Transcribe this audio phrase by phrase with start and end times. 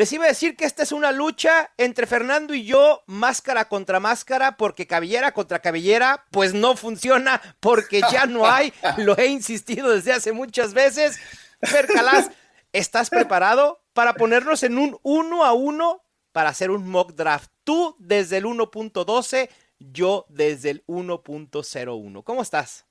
[0.00, 4.00] Les iba a decir que esta es una lucha entre Fernando y yo, máscara contra
[4.00, 8.72] máscara, porque cabellera contra cabellera, pues no funciona, porque ya no hay.
[8.96, 11.20] Lo he insistido desde hace muchas veces.
[11.60, 12.30] Fer Calas,
[12.72, 17.50] ¿estás preparado para ponernos en un uno a uno para hacer un mock draft?
[17.62, 22.24] Tú desde el 1.12, yo desde el 1.01.
[22.24, 22.86] ¿Cómo estás?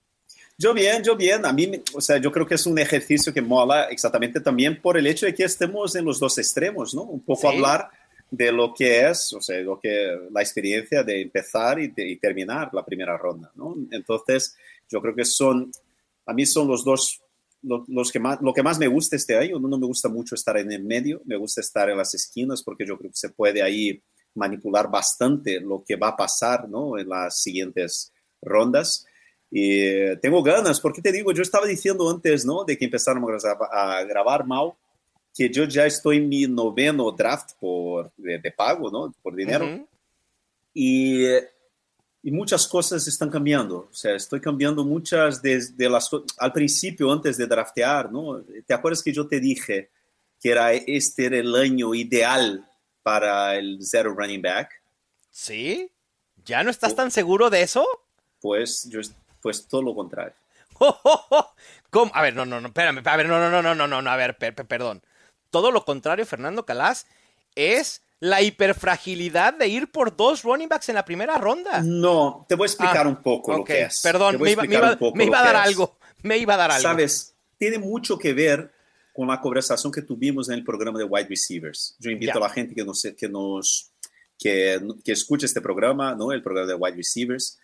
[0.62, 1.46] Yo bien, yo bien.
[1.46, 4.98] A mí, o sea, yo creo que es un ejercicio que mola exactamente también por
[4.98, 7.04] el hecho de que estemos en los dos extremos, ¿no?
[7.04, 7.56] Un poco Sí.
[7.56, 7.90] hablar
[8.30, 12.18] de lo que es, o sea, lo que la experiencia de empezar y, de- y
[12.18, 13.74] terminar la primera ronda, ¿no?
[13.90, 14.54] Entonces,
[14.90, 15.72] yo creo que son,
[16.26, 17.22] a mí son los dos,
[17.62, 19.60] lo, los que más, lo que más me gusta este año.
[19.60, 22.86] No me gusta mucho estar en el medio, me gusta estar en las esquinas porque
[22.86, 24.02] yo creo que se puede ahí
[24.36, 26.98] manipular bastante lo que va a pasar, ¿no?
[27.00, 29.06] En las siguientes rondas.
[29.52, 32.64] Y eh, tengo ganas, porque te digo, yo estaba diciendo antes, ¿no?
[32.64, 33.24] De que empezaron
[33.72, 34.74] a grabar, mal,
[35.36, 39.14] que yo ya estoy en mi noveno draft por, de, de pago, ¿no?
[39.24, 39.66] Por dinero.
[39.66, 39.88] Ujú.
[40.74, 41.26] y,
[42.22, 43.88] y muchas cosas están cambiando.
[43.92, 48.44] O sea, estoy cambiando muchas desde las co- al principio, antes de draftear, ¿no?
[48.68, 49.90] ¿Te acuerdas que yo te dije
[50.42, 52.66] que era este era el año ideal
[53.02, 54.70] para el zero running back?
[55.32, 55.90] ¿Sí?
[56.46, 57.86] ¿Ya no estás tan seguro de eso?
[58.42, 59.00] Pues yo,
[59.42, 60.34] pues todo lo contrario.
[61.90, 62.12] ¿Cómo?
[62.14, 64.16] A ver, no, no, no, espérame, a ver, no, no, no, no, no, no, a
[64.16, 65.02] ver, per- per- perdón.
[65.50, 67.08] Todo lo contrario, Fernando Calas,
[67.56, 71.82] es la hiperfragilidad de ir por dos running backs en la primera ronda.
[71.82, 74.02] No, te voy a explicar Ah, un poco lo ok, que es.
[74.02, 76.72] Perdón, me iba, me iba- me lo iba a dar algo, me iba a dar
[76.72, 76.82] algo.
[76.84, 78.72] Sabes, tiene mucho que ver
[79.14, 81.96] con la conversación que tuvimos en el programa de wide receivers.
[82.00, 82.38] Yo invito Ya.
[82.46, 83.92] a la gente que nos, que nos
[84.38, 86.32] que, que escuche este programa, ¿no?
[86.32, 87.58] El programa de wide receivers.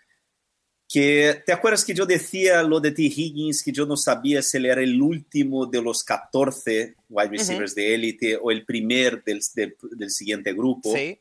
[0.88, 3.02] Que te acuerdas que yo decía lo de T.
[3.02, 7.74] Higgins, que yo no sabía si él era el último de los 14 wide receivers
[7.74, 10.94] de élite o el primer del, del, del siguiente grupo.
[10.96, 11.18] Sí,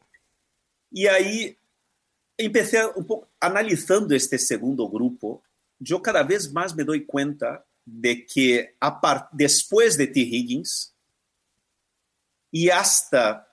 [0.91, 1.57] Y ahí
[2.37, 5.43] empecé un poco analizando este segundo grupo.
[5.79, 10.21] Yo cada vez más me doy cuenta de que a después de T.
[10.21, 10.95] Higgins
[12.51, 13.49] y hasta,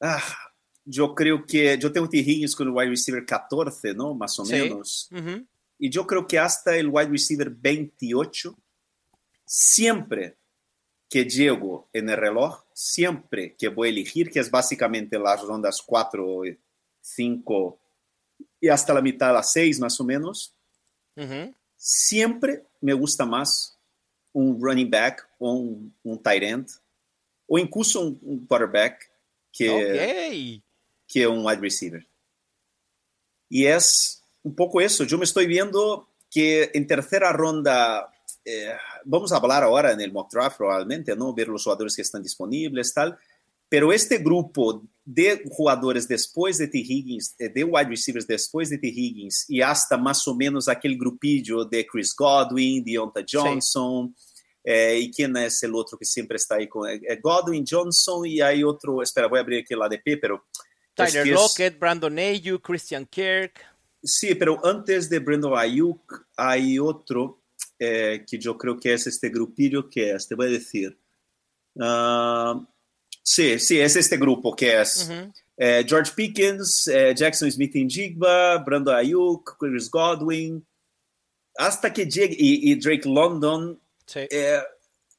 [0.00, 0.45] ah,
[0.86, 2.08] yo creo que yo tengo.
[2.10, 4.14] Higgins con el wide receiver 14, ¿no?
[4.14, 4.52] Más o Sí.
[4.52, 5.08] menos.
[5.12, 5.44] ujú,
[5.78, 8.56] Y yo creo que hasta el wide receiver 28,
[9.44, 10.36] siempre
[11.08, 15.80] que llego en el reloj, siempre que voy a elegir, que es básicamente las rondas
[15.84, 16.42] 4,
[17.00, 17.78] 5
[18.60, 20.54] y hasta la mitad de las 6 más o menos,
[21.16, 21.54] ujú.
[21.76, 23.78] siempre me gusta más
[24.32, 26.68] un running back o un, un tight end
[27.46, 29.10] o incluso un, un quarterback
[29.52, 30.64] que, Ok.
[31.06, 32.06] Que un wide receiver.
[33.48, 35.04] Y es un poco eso.
[35.04, 38.12] Yo me estoy viendo que en tercera ronda,
[38.44, 38.72] eh,
[39.04, 41.34] vamos a hablar ahora en el mock draft probablemente, ¿no?
[41.34, 43.16] Ver los jugadores que están disponibles, tal.
[43.68, 46.78] Pero este grupo de jugadores después de T.
[46.78, 48.88] Higgins, eh, de wide receivers después de T.
[48.88, 54.14] Higgins, y hasta más o menos aquel grupillo de Chris Godwin, Deonta Johnson,
[54.64, 58.40] eh, y quién es el otro que siempre está ahí con eh, Godwin, Johnson, y
[58.40, 60.46] hay otro, espera, voy a abrir aquí el ADP, pero
[61.04, 63.60] es Tyler que es- Lockett, Brandon Ayuk, Christian Kirk.
[64.02, 67.40] Sí, pero antes de Brandon Ayuk hay otro
[67.78, 70.96] eh, que yo creo que es este grupillo que es, te voy a decir.
[71.78, 72.64] Ah,
[73.22, 75.32] sí, sí, es este grupo que es Ujú.
[75.58, 80.64] eh, George Pickens, eh, Jackson Smith en Jigba, Brandon Ayuk, Chris Godwin,
[81.58, 83.78] hasta que llegue, y, y Drake London.
[84.06, 84.20] Sí.
[84.30, 84.60] eh,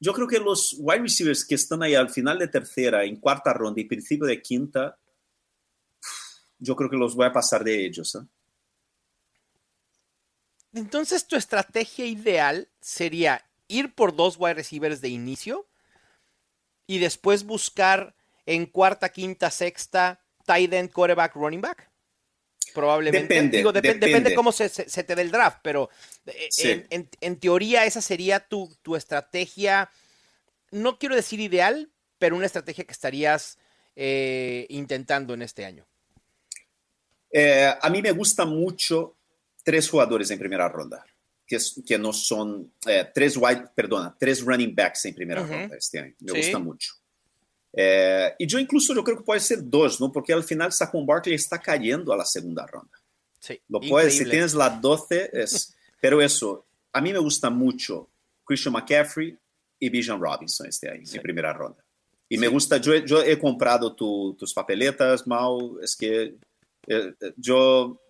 [0.00, 3.52] yo creo que los wide receivers que están ahí al final de tercera, en cuarta
[3.52, 4.96] ronda y principio de quinta,
[6.58, 8.14] yo creo que los voy a pasar de ellos.
[8.14, 8.26] ¿eh?
[10.74, 15.66] Entonces, tu estrategia ideal sería ir por dos wide receivers de inicio
[16.86, 18.14] y después buscar
[18.46, 21.90] en cuarta, quinta, sexta, tight end, quarterback, running back.
[22.74, 23.34] Probablemente.
[23.34, 24.34] Depende, Digo, depe- depende, depende.
[24.34, 25.88] cómo se, se- se te dé el draft, pero
[26.26, 26.70] eh, Sí.
[26.70, 29.90] en, en- en teoría esa sería tu, tu estrategia,
[30.70, 33.58] no quiero decir ideal, pero una estrategia que estarías
[33.96, 35.86] eh, intentando en este año.
[37.30, 39.16] Eh, a mí me gusta mucho
[39.62, 41.04] tres jugadores en primera ronda,
[41.46, 45.52] que, que no son eh, tres wide, perdona, tres running backs en primera Ujú.
[45.52, 46.14] ronda este año.
[46.20, 46.36] Me Sí.
[46.38, 46.92] gusta mucho.
[47.72, 50.10] Eh, y yo incluso yo creo que puede ser dos, ¿no?
[50.10, 52.98] Porque al final Saquon Barkley está cayendo a la segunda ronda.
[53.38, 55.74] Sí, Lo puedes, si tienes la 12, es.
[56.00, 58.08] Pero eso, a mí me gusta mucho
[58.44, 59.36] Christian McCaffrey
[59.78, 61.84] y Bijan Robinson este año, mi primera ronda.
[62.28, 66.34] Y me gusta, yo, he- yo he comprado tu- tus papeletas, Mau, es que
[66.88, 68.00] eh, eh, yo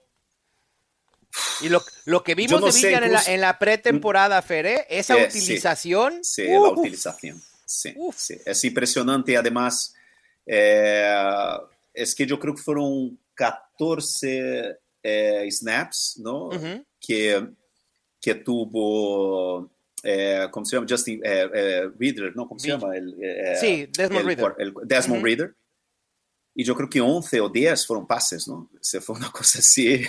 [1.61, 4.67] Y lo, lo que vimos no de sé, Villan en la, en la pretemporada, Fer,
[4.67, 4.87] ¿eh?
[4.89, 5.39] esa Eh, sí.
[5.39, 6.23] utilización.
[6.25, 7.41] Sí, la uf, utilización.
[7.67, 9.37] Sí, sí, es impresionante.
[9.37, 9.95] Además,
[10.47, 11.15] eh,
[11.93, 16.47] es que yo creo que fueron 14 eh, snaps, ¿no?
[16.47, 16.85] Ujú.
[17.01, 17.47] que,
[18.21, 19.71] que tuvo,
[20.03, 20.87] eh, ¿cómo se llama?
[20.89, 22.49] Justin eh, eh, Reader, ¿no?
[22.49, 22.97] ¿Cómo se llama?
[22.97, 23.15] El,
[23.61, 24.55] Sí, Desmond el- Reader.
[24.59, 25.25] el Desmond Ujú.
[25.27, 25.55] Reader.
[26.55, 28.69] Y yo creo que 11 o 10 fueron pases, ¿no?
[28.81, 30.03] Se fue una cosa así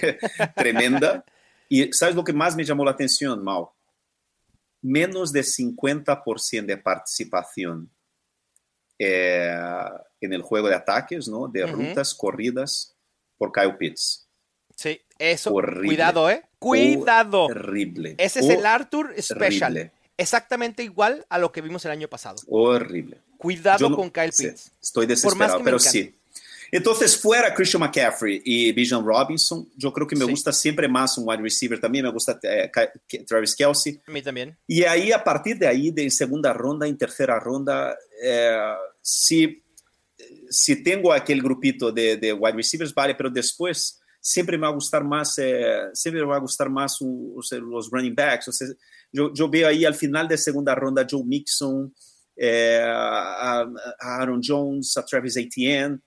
[0.56, 1.24] tremenda.
[1.68, 3.70] Y ¿sabes lo que más me llamó la atención, Mau?
[4.82, 7.90] Menos de 50% de participación
[8.98, 9.56] eh,
[10.22, 11.48] en el juego de ataques, ¿no?
[11.48, 11.74] De Ujú.
[11.76, 12.96] rutas corridas
[13.38, 14.28] por Kyle Pitts.
[14.76, 15.54] Sí, eso.
[15.54, 15.88] Horrible.
[15.88, 16.44] Cuidado, ¿eh?
[16.58, 17.46] Cuidado.
[17.46, 18.16] Horrible.
[18.18, 19.72] Ese es el Arthur Special.
[19.74, 19.92] Horrible.
[20.18, 22.38] Exactamente igual a lo que vimos el año pasado.
[22.48, 23.22] Horrible.
[23.38, 24.72] Cuidado no- con Kyle sí, Pitts.
[24.82, 26.19] estoy Por más desesperado, pero sí.
[26.72, 30.32] Entonces, fuera Christian McCaffrey y Bijan Robinson, yo creo que me Sí.
[30.32, 31.80] gusta siempre más un wide receiver.
[31.80, 32.70] También me gusta eh,
[33.28, 34.00] Travis Kelsey.
[34.08, 34.58] A mí también.
[34.68, 39.64] Y ahí, a partir de ahí, de segunda ronda, en tercera ronda, eh, si,
[40.50, 44.74] si tengo aquel grupito de, de wide receivers, vale, pero después siempre me va a
[44.76, 48.48] gustar más, eh, siempre me va a gustar más un- o sea, los running backs.
[48.50, 48.68] O sea,
[49.12, 51.94] yo, yo veo ahí al final de segunda ronda Joe Mixon,
[52.84, 53.62] a,
[54.00, 56.00] a Aaron Jones, a Travis Etienne,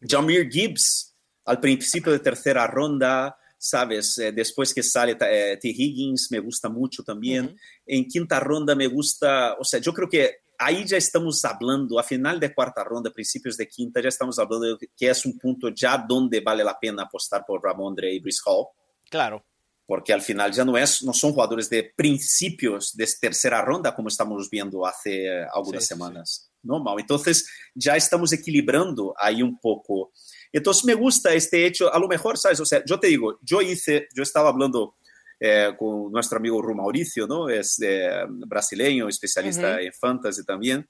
[0.00, 1.14] Jameer Gibbs
[1.44, 4.18] al principio de tercera ronda, ¿sabes?
[4.18, 5.68] Eh, después que sale eh, T.
[5.68, 7.46] Higgins, me gusta mucho también.
[7.46, 7.56] Ujú.
[7.86, 12.02] En quinta ronda me gusta, o sea, yo creo que ahí ya estamos hablando, a
[12.02, 15.68] final de cuarta ronda, principios de quinta, ya estamos hablando de que es un punto
[15.68, 18.66] ya donde vale la pena apostar por Ramondre y Brice Hall
[19.10, 19.44] Claro.
[19.86, 24.08] porque al final ya no, es, no son jugadores de principios de tercera ronda como
[24.08, 26.50] estamos viendo hace eh, algunas Sí, sí, semanas.
[26.54, 26.98] ¿no, Mau?
[26.98, 30.12] Entonces ya estamos equilibrando ahí un poco.
[30.52, 32.60] Entonces me gusta este hecho, a lo mejor, ¿sabes?
[32.60, 34.96] O sea, yo te digo, yo hice, yo estaba hablando
[35.40, 37.48] eh, con nuestro amigo Ru Mauricio, ¿no?
[37.48, 40.88] Es eh, brasileño, especialista en fantasy también,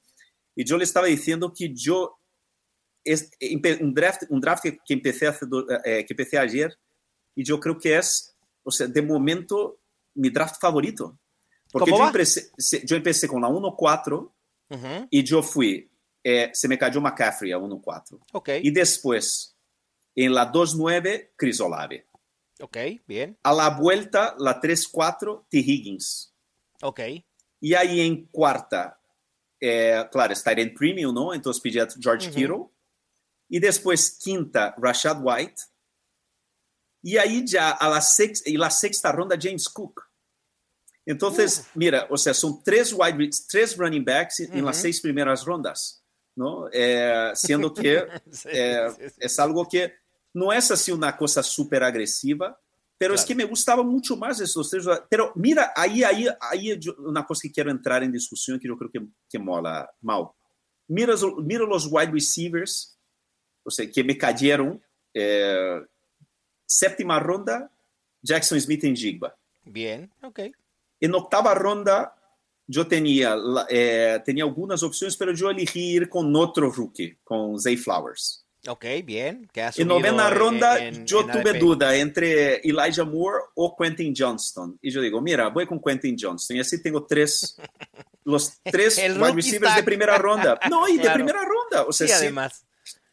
[0.55, 2.19] y yo le estaba diciendo que yo,
[3.05, 3.31] es,
[3.81, 6.73] un, draft, un draft que, que empecé hace do- eh, que empecé ayer,
[7.35, 9.79] y yo creo que es, o sea, de momento,
[10.15, 11.19] mi draft favorito.
[11.71, 12.51] Porque ¿Cómo yo empecé,
[12.85, 14.33] yo empecé con la 1-4
[14.69, 15.07] Ujú.
[15.11, 15.89] y yo fui,
[16.25, 18.19] eh, se me cayó McCaffrey a 1-4.
[18.33, 18.49] Ok.
[18.63, 19.57] Y después,
[20.15, 22.07] en la 2-9, Chris Olave.
[22.61, 22.77] Ok,
[23.07, 23.39] bien.
[23.43, 25.59] A la vuelta, la 3-4, T.
[25.59, 26.33] Higgins.
[26.83, 27.01] Ok.
[27.61, 28.99] Y ahí en cuarta,
[29.61, 31.33] eh, claro, está en premium, ¿no?
[31.35, 32.35] Entonces pillé a George Ujú.
[32.35, 32.65] Kittle.
[33.49, 35.63] Y después, quinta, Rashad White.
[37.03, 40.06] Y ahí ya a la sexta, y la sexta ronda, James Cook.
[41.07, 44.83] Entonces, mira, o sea, son tres, wide, tres running backs en las Ujú.
[44.83, 46.03] seis primeras rondas,
[46.35, 46.69] ¿no?
[46.73, 48.49] Eh, siendo que sí.
[49.19, 49.95] es algo que
[50.35, 52.61] no es así una cosa súper agresiva,
[52.99, 53.29] pero es Claro.
[53.29, 54.85] que me gustaba mucho más esos tres.
[55.09, 58.77] Pero mira, ahí, ahí, ahí yo- una cosa que quiero entrar en discusión que yo
[58.77, 60.35] creo que, que mola, Mau.
[60.89, 62.99] Mira, mira los wide receivers,
[63.65, 64.83] o sea, que me cayeron.
[65.15, 65.81] eh,
[66.67, 67.71] séptima ronda,
[68.21, 69.35] Jackson Smith en Jigba.
[69.65, 70.11] Bien.
[70.23, 70.41] Ok.
[71.01, 72.15] En octava ronda,
[72.89, 77.77] tenía, la- eh, tenía algunas opciones, pero yo elegí ir con otro rookie, con Zay
[77.77, 78.43] Flowers.
[78.69, 79.49] Ok, bien.
[79.53, 81.59] Que ha En subido novena en- ronda, en- yo en tuve ADP.
[81.61, 84.77] duda entre Elijah Moore o Quentin Johnston.
[84.83, 86.57] Y yo digo, mira, voy con Quentin Johnston.
[86.57, 87.57] Y así tengo tres,
[88.25, 89.77] los tres El wide receivers stack.
[89.77, 90.59] de primera ronda.
[90.69, 91.15] No, y de Claro.
[91.15, 91.85] primera ronda.
[91.87, 92.65] O sea, Sí, sí, además.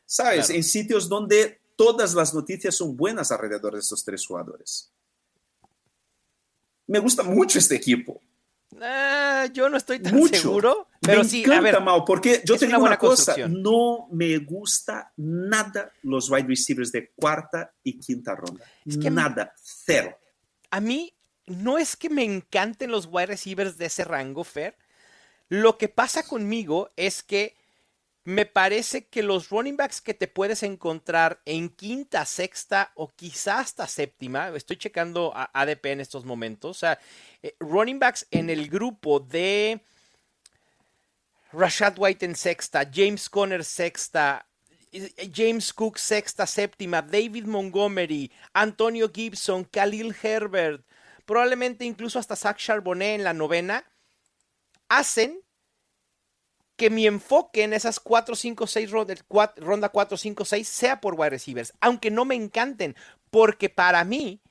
[0.06, 0.46] ¿sabes?
[0.48, 0.54] claro.
[0.56, 4.92] En sitios donde todas las noticias son buenas alrededor de estos tres jugadores.
[6.88, 8.22] Me gusta mucho este equipo.
[8.82, 10.36] Ah, yo no estoy tan Mucho.
[10.36, 10.88] seguro.
[11.00, 11.82] Pero me sí, encanta, a ver.
[11.82, 16.92] Mau, porque yo te una digo una cosa, no me gusta nada los wide receivers
[16.92, 18.66] de cuarta y quinta ronda.
[18.86, 20.18] Es que nada, cero.
[20.72, 21.14] a mí
[21.46, 24.78] no es que me encanten los wide receivers de ese rango, Fer.
[25.50, 27.56] Lo que pasa conmigo es que
[28.26, 33.60] me parece que los running backs que te puedes encontrar en quinta, sexta o quizá
[33.60, 37.00] hasta séptima, estoy checando a ADP en estos momentos, o sea,
[37.42, 39.82] eh, running backs en el grupo de
[41.52, 44.48] Rashad White en sexta, James Conner sexta,
[44.94, 50.86] eh, James Cook sexta, séptima, David Montgomery, Antonio Gibson, Khalil Herbert,
[51.26, 53.86] probablemente incluso hasta Zach Charbonnet en la novena,
[54.88, 55.43] hacen
[56.84, 59.24] que mi enfoque en esas 4, 5, 6 rondas,
[59.56, 62.94] ronda 4, 5, 6 sea por wide receivers, aunque no me encanten.
[63.30, 64.42] porque para mí,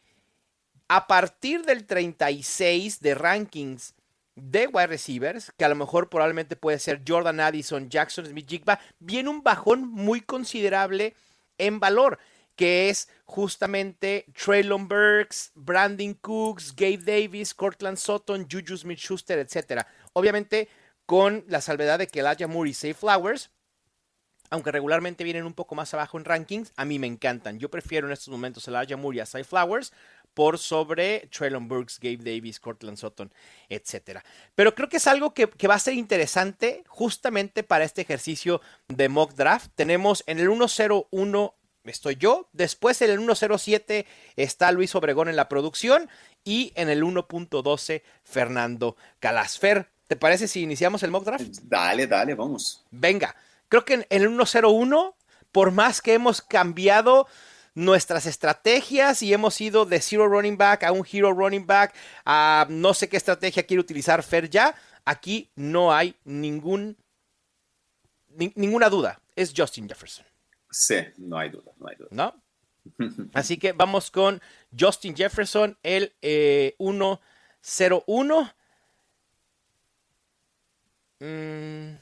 [0.88, 3.94] a partir del 36 de rankings
[4.34, 8.80] de wide receivers, que a lo mejor probablemente puede ser Jordan Addison, Jackson Smith Jigba,
[8.98, 11.14] viene un bajón muy considerable
[11.58, 12.18] en valor,
[12.56, 19.82] que es justamente Traylon Burks, Brandon Cooks, Gabe Davis, Cortland Sutton, Juju Smith Schuster, etc.
[20.14, 20.70] Obviamente,
[21.12, 23.50] con la salvedad de que Elijah Moore y Safe Flowers,
[24.48, 27.58] aunque regularmente vienen un poco más abajo en rankings, a mí me encantan.
[27.58, 29.92] Yo prefiero en estos momentos Elijah Moore y a Safe Flowers
[30.32, 33.30] por sobre Traylon Burks, Gabe Davis, Cortland Sutton,
[33.68, 34.20] etc.
[34.54, 38.62] Pero creo que es algo que, que, va a ser interesante justamente para este ejercicio
[38.88, 39.70] de mock draft.
[39.74, 41.54] Tenemos en el 101
[41.84, 46.08] estoy yo, después en el 107 está Luis Obregón en la producción
[46.42, 49.91] y en el 1.12 Fernando Calasfer.
[50.06, 51.46] ¿Te parece si iniciamos el mock draft?
[51.62, 52.84] Dale, dale, vamos.
[52.90, 53.34] Venga,
[53.68, 55.16] creo que en el 101,
[55.50, 57.26] por más que hemos cambiado
[57.74, 61.94] nuestras estrategias y hemos ido de zero running back a un hero running back,
[62.24, 66.96] a no sé qué estrategia quiere utilizar Fer ya, aquí no hay ningún,
[68.28, 69.20] ni, ninguna duda.
[69.34, 70.26] Es Justin Jefferson.
[70.70, 72.08] Sí, no hay duda, no hay duda.
[72.10, 72.42] ¿No?
[73.34, 74.40] Así que vamos con
[74.78, 78.52] Justin Jefferson, el eh, 101.
[81.22, 81.98] Mm,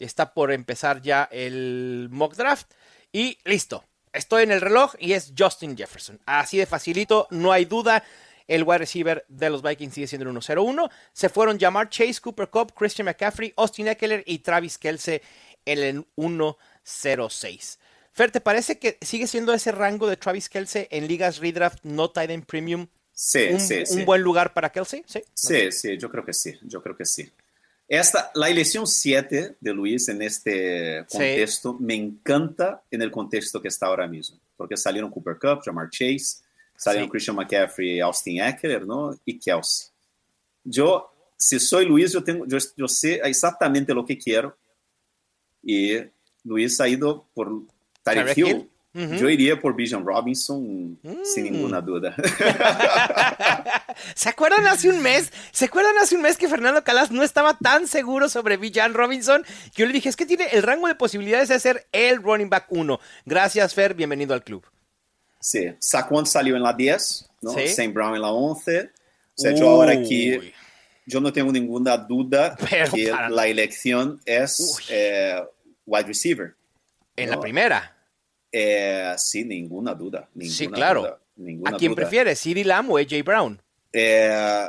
[0.00, 2.72] está por empezar ya el mock draft.
[3.12, 3.84] Y listo.
[4.12, 6.18] Estoy en el reloj y es Justin Jefferson.
[6.26, 8.02] Así de facilito, no hay duda.
[8.48, 10.90] El wide receiver de los Vikings sigue siendo el 101.
[11.12, 15.20] Se fueron Jamar Chase, Cooper Cup, Christian McCaffrey, Austin Eckler y Travis Kelsey
[15.64, 17.78] en el 106.
[18.12, 22.10] Fer, ¿te parece que sigue siendo ese rango de Travis Kelsey en ligas redraft no
[22.10, 22.86] tight end premium?
[23.12, 23.98] Sí, un, sí, sí.
[23.98, 25.04] ¿Un buen lugar para Kelsey?
[25.06, 27.30] Sí, sí, sí, yo creo que sí, yo creo que sí.
[27.88, 31.84] Esta, la elección 7 de Luis en este contexto sí.
[31.84, 36.42] me encanta en el contexto que está ahora mismo, porque salieron Cooper Cup, Jamar Chase,
[36.76, 37.12] salieron sí.
[37.12, 39.16] Christian McCaffrey, Austin Eckler, ¿no?
[39.24, 39.88] Y Kelsey.
[40.64, 44.56] Yo, si soy Luis, yo, tengo, yo, yo sé exactamente lo que quiero
[45.62, 45.96] y
[46.42, 47.62] Luis ha ido por
[48.02, 48.70] Tyreek Hill.
[48.96, 51.24] Yo iría por Bijan Robinson mm.
[51.24, 52.16] sin ninguna duda.
[54.14, 55.30] ¿Se acuerdan hace un mes?
[55.52, 59.44] ¿Se acuerdan hace un mes que Fernando Calas no estaba tan seguro sobre Bijan Robinson?
[59.74, 62.66] Yo le dije, es que tiene el rango de posibilidades de ser el running back
[62.70, 62.98] 1.
[63.26, 64.64] Gracias, Fer, bienvenido al club.
[65.38, 67.52] Sí, Saquon salió en la 10, ¿no?
[67.52, 67.68] ¿Sí?
[67.68, 68.80] Saint Brown en la 11.
[68.80, 68.88] O
[69.34, 70.52] sea, yo ahora aquí,
[71.04, 73.28] yo no tengo ninguna duda Pero que para...
[73.28, 75.42] la elección es eh,
[75.84, 76.54] wide receiver.
[77.14, 77.34] En ¿no?
[77.36, 77.95] la primera.
[78.58, 80.30] Eh, sí, ninguna duda.
[80.32, 81.00] Ninguna sí, claro.
[81.02, 81.96] Duda, ninguna ¿A quién duda.
[82.02, 83.60] prefieres, CeeDee Lamb o AJ Brown?
[83.92, 84.66] Eh,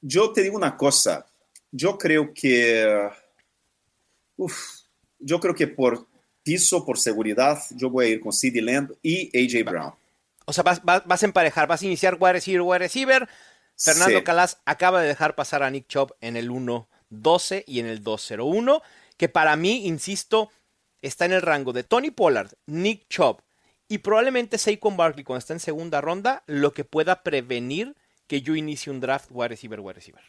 [0.00, 1.24] yo te digo una cosa.
[1.70, 3.08] Yo creo que.
[4.36, 4.80] Uf,
[5.20, 6.08] yo creo que por
[6.42, 9.94] piso, por seguridad, yo voy a ir con CeeDee Lamb y AJ Brown.
[10.46, 13.28] O sea, vas, vas, vas, a emparejar, vas a iniciar wide receiver, wide receiver.
[13.76, 14.24] Fernando Sí.
[14.24, 18.82] Calas acaba de dejar pasar a Nick Chubb en el 1-12 y en el 2-0-1,
[19.16, 20.50] que para mí, insisto,
[21.02, 23.42] está en el rango de Tony Pollard, Nick Chubb
[23.88, 28.54] y probablemente Saquon Barkley cuando está en segunda ronda, lo que pueda prevenir que yo
[28.54, 30.22] inicie un draft wide receiver, wide receiver.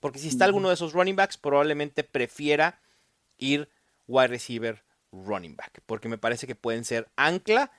[0.00, 2.80] Porque si está alguno de esos running backs, probablemente prefiera
[3.36, 3.68] ir
[4.06, 7.70] wide receiver, running back, porque me parece que pueden ser ancla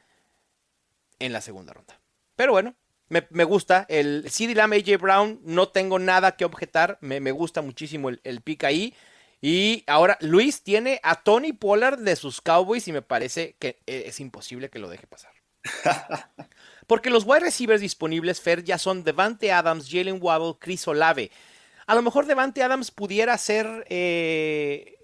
[1.17, 1.99] en la segunda ronda.
[2.35, 2.75] Pero bueno,
[3.09, 3.85] me, me gusta.
[3.89, 6.97] El CD Lamb, AJ Brown, no tengo nada que objetar.
[7.01, 8.93] Me, me gusta muchísimo el, el pick ahí.
[9.41, 14.19] Y ahora Luis tiene a Tony Pollard de sus Cowboys y me parece que es
[14.19, 15.31] imposible que lo deje pasar.
[16.88, 21.31] Porque los wide receivers disponibles, Fer, ya son Devante Adams, Jalen Waddle, Chris Olave.
[21.88, 23.86] A lo mejor Devante Adams pudiera ser...
[23.89, 24.96] Eh,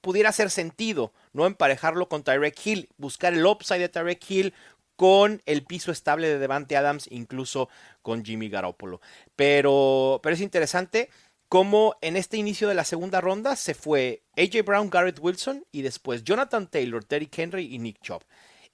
[0.00, 1.46] pudiera hacer sentido, ¿no?
[1.46, 4.54] Emparejarlo con Tyreek Hill, buscar el upside de Tyreek Hill
[4.96, 7.68] con el piso estable de Devante Adams, incluso
[8.02, 9.00] con Jimmy Garoppolo.
[9.34, 11.10] Pero, pero es interesante
[11.54, 15.82] cómo en este inicio de la segunda ronda se fue AJ Brown, Garrett Wilson y
[15.82, 18.24] después Jonathan Taylor, Terry Henry y Nick Chubb.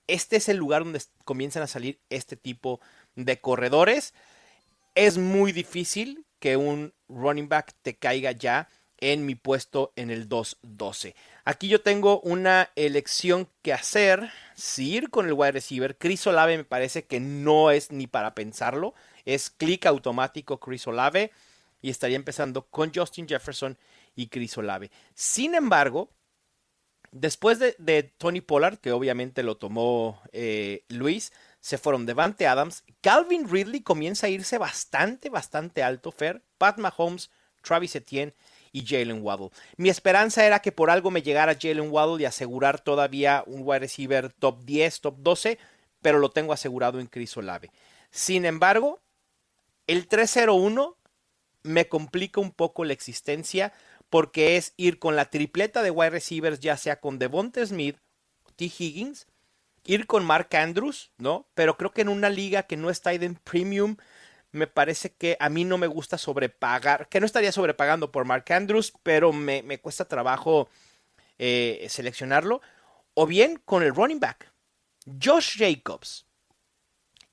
[0.06, 2.80] Este es el lugar donde comienzan a salir este tipo
[3.16, 4.14] de corredores.
[4.94, 10.26] Es muy difícil que un running back te caiga ya en mi puesto en el
[10.26, 11.14] 2-12.
[11.44, 14.30] Aquí yo tengo una elección que hacer.
[14.54, 18.34] Si ir con el wide receiver, Chris Olave me parece que no es ni para
[18.34, 18.94] pensarlo.
[19.26, 21.30] Es clic automático Chris Olave.
[21.82, 23.78] Y estaría empezando con Justin Jefferson
[24.14, 24.90] y Chris Olave.
[25.14, 26.10] Sin embargo,
[27.12, 32.84] después de, Tony Pollard, que obviamente lo tomó eh, Luis, se fueron Devante Adams.
[33.00, 36.42] Calvin Ridley comienza a irse bastante, bastante alto, Fer.
[36.58, 37.30] Pat Mahomes,
[37.62, 38.34] Travis Etienne
[38.72, 39.50] y Jalen Waddle.
[39.76, 43.80] Mi esperanza era que por algo me llegara Jalen Waddle y asegurar todavía un wide
[43.80, 45.58] receiver top 10, top 12,
[46.00, 47.70] pero lo tengo asegurado en Chris Olave.
[48.10, 49.00] Sin embargo,
[49.86, 50.96] el 301
[51.62, 53.72] me complica un poco la existencia
[54.08, 57.96] porque es ir con la tripleta de wide receivers, ya sea con Devonta Smith,
[58.56, 58.64] T.
[58.64, 59.26] Higgins,
[59.84, 61.48] ir con Mark Andrews, ¿no?
[61.54, 63.96] Pero creo que en una liga que no está en premium,
[64.52, 68.44] me parece que a mí no me gusta sobrepagar, que no estaría sobrepagando por Mark
[68.52, 70.68] Andrews, pero me, cuesta trabajo
[71.38, 72.60] eh, seleccionarlo.
[73.14, 74.52] O bien con el running back,
[75.22, 76.26] Josh Jacobs,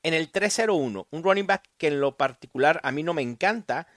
[0.04, 3.88] en el 301, un running back que en lo particular a mí no me encanta,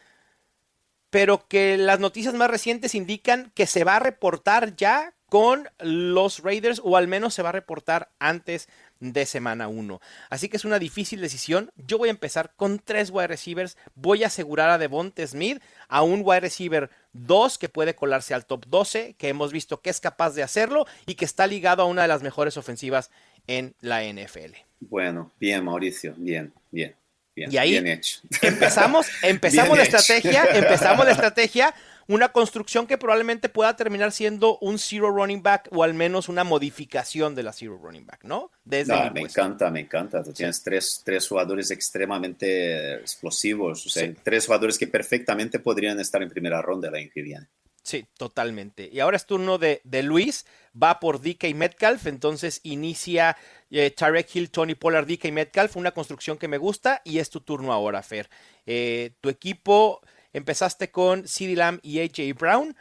[1.11, 6.43] pero que las noticias más recientes indican que se va a reportar ya con los
[6.43, 10.01] Raiders o al menos se va a reportar antes de semana 1.
[10.29, 11.71] Así que es una difícil decisión.
[11.77, 13.79] Yo voy a empezar con tres wide receivers.
[13.95, 18.45] Voy a asegurar a Devonte Smith, a un wide receiver 2 que puede colarse al
[18.45, 21.87] top 12, que hemos visto que es capaz de hacerlo y que está ligado a
[21.87, 23.11] una de las mejores ofensivas
[23.47, 24.57] en la NFL.
[24.81, 27.00] Bueno, bien Mauricio, bien, bien
[27.35, 27.77] y ahí
[28.43, 31.75] empezamos, empezamos la estrategia, empezamos la estrategia,
[32.07, 36.43] una construcción que probablemente pueda terminar siendo un zero running back o al menos una
[36.43, 38.51] modificación de la zero running back, ¿no?
[38.65, 40.23] Desde me encanta, me encanta.
[40.25, 46.29] tienes tres, tres, jugadores extremadamente explosivos, o sea, tres jugadores que perfectamente podrían estar en
[46.29, 47.47] primera ronda el año que viene.
[47.83, 48.89] Sí, totalmente.
[48.93, 50.45] Y ahora es turno de, de Luis,
[50.81, 53.37] va por DK Metcalf, entonces inicia
[53.71, 57.41] eh, Tarek Hill, Tony Pollard, DK Metcalf, una construcción que me gusta y es tu
[57.41, 58.29] turno ahora, Fer.
[58.67, 60.01] Eh, tu equipo,
[60.33, 62.77] empezaste con CeeDee Lamb y AJ Brown,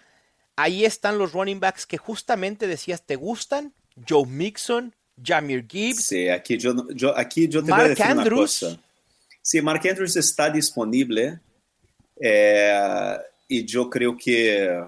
[0.58, 3.74] ahí están los running backs que justamente decías te gustan,
[4.08, 6.04] Joe Mixon, Jamir Gibbs.
[6.04, 8.62] Sí, aquí yo, yo, aquí yo te voy a decir Andrews.
[8.64, 8.90] una cosa.
[9.42, 11.40] Sí, Mark Andrews está disponible.
[12.22, 13.18] Eh,
[13.50, 14.82] y yo creo que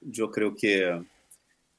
[0.00, 1.02] yo creo que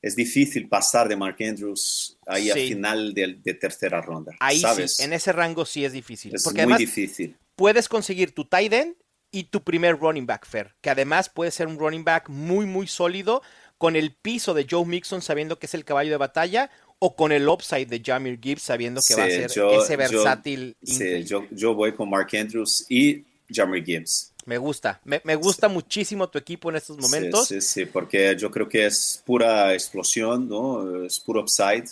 [0.01, 4.34] es difícil pasar de Mark Andrews ahí a final de, tercera ronda.
[4.39, 4.98] Ahí ¿sabes?
[4.98, 6.34] sí, en ese rango sí es difícil.
[6.36, 7.38] Es muy difícil.
[7.56, 8.96] Puedes conseguir tu tight end
[9.32, 12.88] y tu primer running back, Fair, que además puede ser un running back muy, muy
[12.88, 13.42] sólido,
[13.77, 17.31] con el piso de Joe Mixon sabiendo que es el caballo de batalla, o con
[17.31, 20.75] el upside de Jamir Gibbs sabiendo que va a ser ese versátil.
[20.81, 24.34] sí, yo, yo voy con Mark Andrews y Jamir Gibbs.
[24.46, 27.48] Me gusta, me, gusta muchísimo tu equipo en estos momentos.
[27.48, 31.03] Sí, sí, porque yo creo que es pura explosión, ¿no?
[31.03, 31.86] Es puro upside.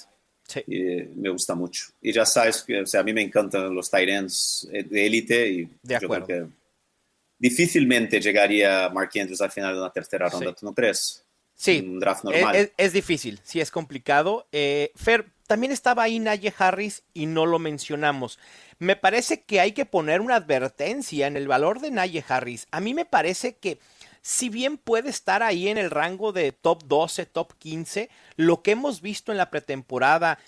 [0.48, 0.64] Sí.
[0.68, 0.84] Y
[1.16, 1.86] me gusta mucho.
[2.02, 5.48] Y ya sabes que o sea, a mí me encantan los tight ends de élite
[5.48, 6.46] y de yo creo que
[7.40, 11.26] difícilmente llegaría Mark Andrews al final de una tercera ronda, ¿tú no crees?
[11.56, 12.72] Sí, un draft normal.
[12.78, 14.48] Es, difícil, sí, es complicado.
[14.52, 18.40] Eh, Fer, también estaba ahí Naye Harris y no lo mencionamos.
[18.80, 22.66] Me parece que hay que poner una advertencia en el valor de Naye Harris.
[22.72, 23.78] A mí me parece que
[24.24, 28.72] si bien puede estar ahí en el rango de top 12, top 15, lo que
[28.72, 30.40] hemos visto en la pretemporada,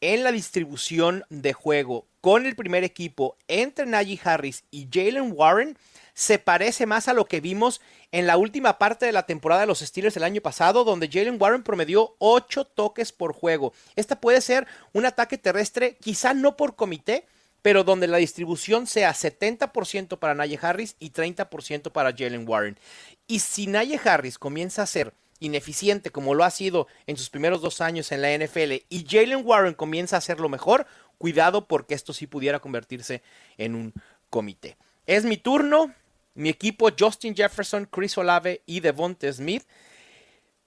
[0.00, 5.76] en la distribución de juego con el primer equipo entre Najee Harris y Jalen Warren,
[6.14, 7.80] se parece más a lo que vimos
[8.12, 11.36] en la última parte de la temporada de los Steelers el año pasado, donde Jalen
[11.40, 13.72] Warren promedió 8 toques por juego.
[13.96, 17.26] Esta puede ser un ataque terrestre, quizá no por comité,
[17.62, 22.78] pero donde la distribución sea 70% para Naye Harris y 30% para Jalen Warren.
[23.26, 27.60] Y si Naye Harris comienza a ser ineficiente como lo ha sido en sus primeros
[27.60, 30.86] dos años en la NFL y Jalen Warren comienza a hacerlo mejor,
[31.18, 33.22] cuidado porque esto sí pudiera convertirse
[33.58, 33.94] en un
[34.30, 34.76] comité.
[35.06, 35.92] Es mi turno,
[36.34, 39.64] mi equipo Justin Jefferson, Chris Olave y Devonte Smith.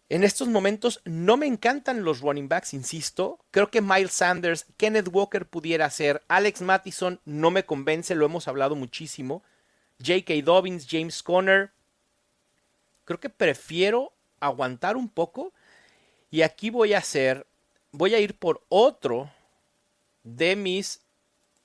[0.09, 3.39] En estos momentos no me encantan los running backs, insisto.
[3.51, 6.23] Creo que Miles Sanders, Kenneth Walker pudiera ser.
[6.29, 9.43] Alex Mattison no me convence, lo hemos hablado muchísimo.
[9.99, 10.33] J.K.
[10.43, 11.71] Dobbins, James Conner.
[13.03, 15.51] Creo que prefiero aguantar un poco.
[16.31, 17.45] Y aquí voy a hacer,
[17.91, 19.29] voy a ir por otro
[20.23, 21.01] de mis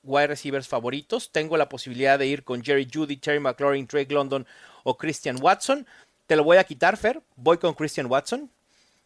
[0.02, 1.32] wide receivers favoritos.
[1.32, 4.46] Tengo la posibilidad de ir con Jerry Judy, Terry McLaurin, Drake London
[4.84, 5.86] o Christian Watson.
[6.26, 7.22] Te lo voy a quitar, Fer.
[7.36, 8.50] Voy con Christian Watson.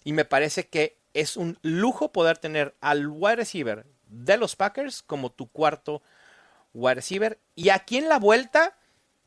[0.04, 5.02] Y me parece que es un lujo poder tener al wide receiver de los Packers
[5.02, 6.02] como tu cuarto
[6.74, 7.38] wide receiver.
[7.54, 8.76] Y aquí en la vuelta,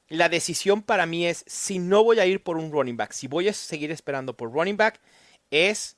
[0.08, 3.28] la decisión para mí es si no voy a ir por un running back, si
[3.28, 5.00] voy a seguir esperando por running back,
[5.52, 5.98] es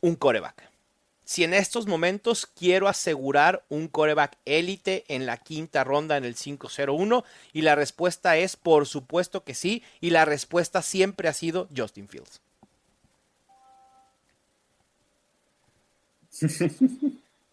[0.00, 0.69] un coreback
[1.30, 6.34] si en estos momentos quiero asegurar un coreback élite en la quinta ronda en el
[6.34, 11.68] 5-0-1 y la respuesta es por supuesto que sí y la respuesta siempre ha sido
[11.74, 12.40] Justin Fields.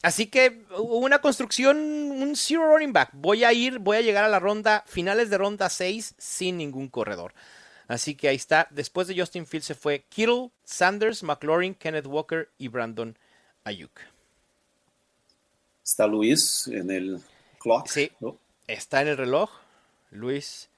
[0.02, 3.12] Así que una construcción, un zero running back.
[3.14, 6.88] Voy a ir, voy a llegar a la ronda, finales de ronda 6 sin ningún
[6.88, 7.36] corredor.
[7.88, 8.68] Así que ahí está.
[8.72, 13.16] Después de Justin Fields se fue Kittle, Sanders, McLaurin, Kenneth Walker y Brandon
[13.68, 14.00] Ayuk.
[15.84, 17.22] Está Luis en el
[17.60, 17.88] clock.
[17.88, 18.12] Sí,
[18.66, 19.50] está en el reloj.
[20.12, 20.70] Luis,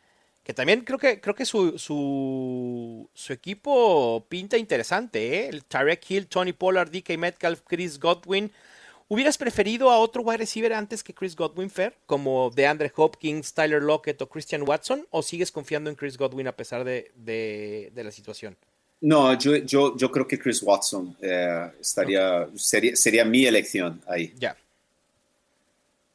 [0.44, 5.50] que también creo que creo que su, su, su equipo pinta interesante, ¿eh?
[5.50, 8.52] El Tarek Hill, Tony Pollard, DK Metcalf, Chris Godwin.
[9.08, 11.96] ¿Hubieras preferido a otro wide receiver antes que Chris Godwin, Fair?
[12.06, 15.08] Como DeAndre Hopkins, Tyler Lockett o Christian Watson?
[15.12, 18.56] ¿O sigues confiando en Chris Godwin a pesar de, de, de la situación?
[19.02, 24.34] No, yo, yo, yo, creo que Chris Watson eh, estaría, sería, sería mi elección ahí.
[24.38, 24.58] Ya.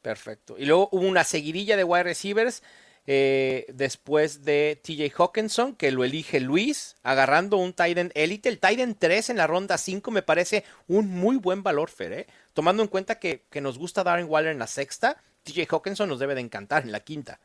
[0.03, 0.57] Perfecto.
[0.59, 2.63] Y luego hubo una seguidilla de wide receivers.
[3.07, 8.49] Eh, después de TJ Hawkinson, que lo elige Luis, agarrando un Titan Elite.
[8.49, 12.27] El Titan 3 en la ronda 5 me parece un muy buen valor, Fer, ¿eh?
[12.55, 16.19] tomando en cuenta que, que, nos gusta Darren Waller en la sexta, TJ Hawkinson nos
[16.19, 17.41] debe de encantar en la quinta.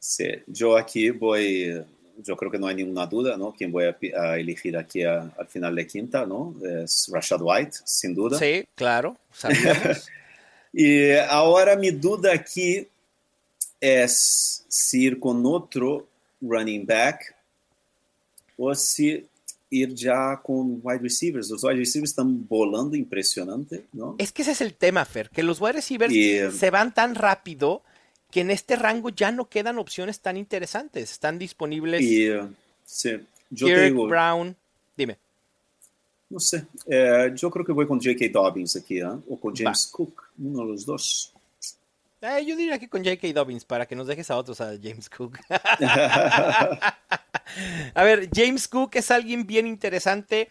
[0.00, 1.84] Sí, yo aquí voy,
[2.22, 3.52] yo creo que no hay ninguna duda, ¿no?
[3.52, 6.54] Quién voy a, a elegir aquí a, al final de quinta, ¿no?
[6.62, 8.38] Es Rashad White, sin duda.
[8.38, 9.16] Sí, claro,
[10.72, 12.86] y ahora mi duda aquí
[13.80, 16.08] es si ir con otro
[16.40, 17.34] running back
[18.56, 19.26] o si
[19.70, 21.50] ir ya con wide receivers.
[21.50, 24.14] Los wide receivers están volando impresionante, ¿no?
[24.18, 27.14] Es que ese es el tema, Fer, que los wide receivers y, se van tan
[27.14, 27.82] rápido
[28.34, 31.12] que en este rango ya no quedan opciones tan interesantes.
[31.12, 32.02] Están disponibles.
[32.02, 32.52] Y, uh,
[32.84, 33.12] sí,
[33.48, 34.56] yo Derek digo, Brown,
[34.96, 35.16] dime.
[36.28, 38.24] No sé, eh, yo creo que voy con J.K.
[38.32, 39.04] Dobbins aquí, ¿eh?
[39.04, 39.96] o con James Va.
[39.96, 41.32] Cook, uno de los dos.
[42.22, 43.32] Eh, yo diría que con J.K.
[43.32, 45.38] Dobbins, para que nos dejes a otros, a James Cook.
[45.48, 46.96] a
[48.02, 50.48] ver, James Cook es alguien bien interesante.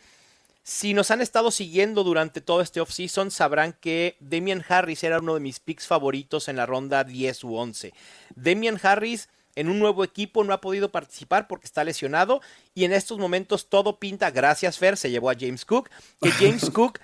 [0.66, 5.34] Si nos han estado siguiendo durante todo este offseason, sabrán que Damian Harris era uno
[5.34, 7.94] de mis picks favoritos en la ronda 10 u 11.
[8.36, 12.42] Damian Harris en un nuevo equipo no ha podido participar porque está lesionado
[12.74, 15.90] y en estos momentos todo pinta, gracias Fer, se llevó a James Cook,
[16.22, 17.00] que James Cook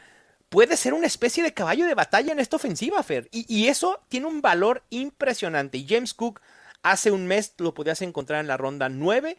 [0.48, 3.28] puede ser una especie de caballo de batalla en esta ofensiva, Fer.
[3.32, 5.78] Y, y, eso tiene un valor impresionante.
[5.78, 6.40] Y James Cook
[6.82, 9.38] hace un mes lo podías encontrar en la ronda 9.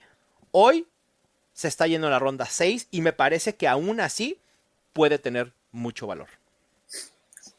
[0.53, 0.87] Hoy
[1.61, 4.39] se está yendo a la ronda 6 y me parece que aún así
[4.95, 6.29] puede tener mucho valor.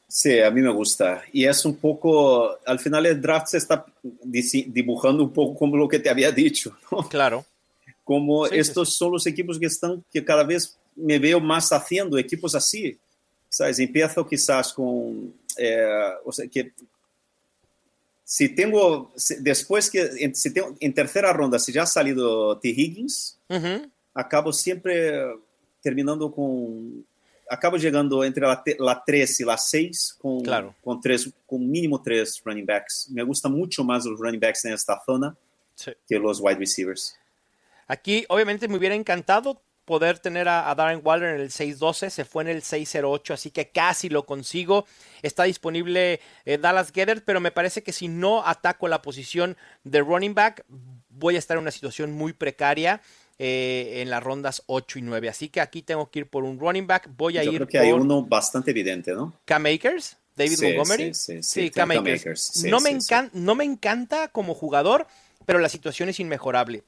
[0.07, 1.21] Sí, a mí me gusta.
[1.31, 5.87] Y es un poco, al final el draft se está dibujando un poco como lo
[5.87, 6.75] que te había dicho.
[6.91, 7.07] ¿no?
[7.09, 7.45] Claro.
[8.03, 8.97] Como sí, estos sí.
[8.97, 12.97] son los equipos que están, que cada vez me veo más haciendo, equipos así.
[13.49, 13.77] ¿Sabes?
[13.77, 16.71] Empiezo quizás con, eh, o sea, que
[18.31, 22.69] si tengo, después que, si tengo, en tercera ronda, si ya ha salido T.
[22.69, 23.37] Higgins,
[24.13, 25.35] acabo siempre
[25.81, 27.05] terminando con,
[27.49, 30.73] acabo llegando entre la, la 3 y la 6 con, claro.
[30.81, 33.09] con, tres, con mínimo tres running backs.
[33.11, 35.35] Me gusta mucho más los running backs en esta zona
[35.75, 35.91] sí.
[36.07, 37.17] que los wide receivers.
[37.85, 42.25] Aquí, obviamente, me hubiera encantado poder tener a, a Darren Waller en el 6-12, se
[42.25, 44.85] fue en el 6-08, así que casi lo consigo.
[45.21, 50.01] Está disponible eh, Dallas Gedder, pero me parece que si no ataco la posición de
[50.01, 50.65] running back,
[51.09, 53.01] voy a estar en una situación muy precaria.
[53.43, 55.27] Eh, en las rondas 8 y 9.
[55.27, 57.09] Así que aquí tengo que ir por un running back.
[57.17, 59.33] Voy a Yo ir creo que por hay uno bastante evidente, ¿no?
[59.45, 61.13] Cam Akers, David Sí, Montgomery.
[61.15, 62.63] sí, sí, Sí, sí, Cam Cam Akers.
[62.65, 62.99] No, me
[63.33, 65.07] no me encanta como jugador,
[65.47, 66.83] pero la situación es inmejorable.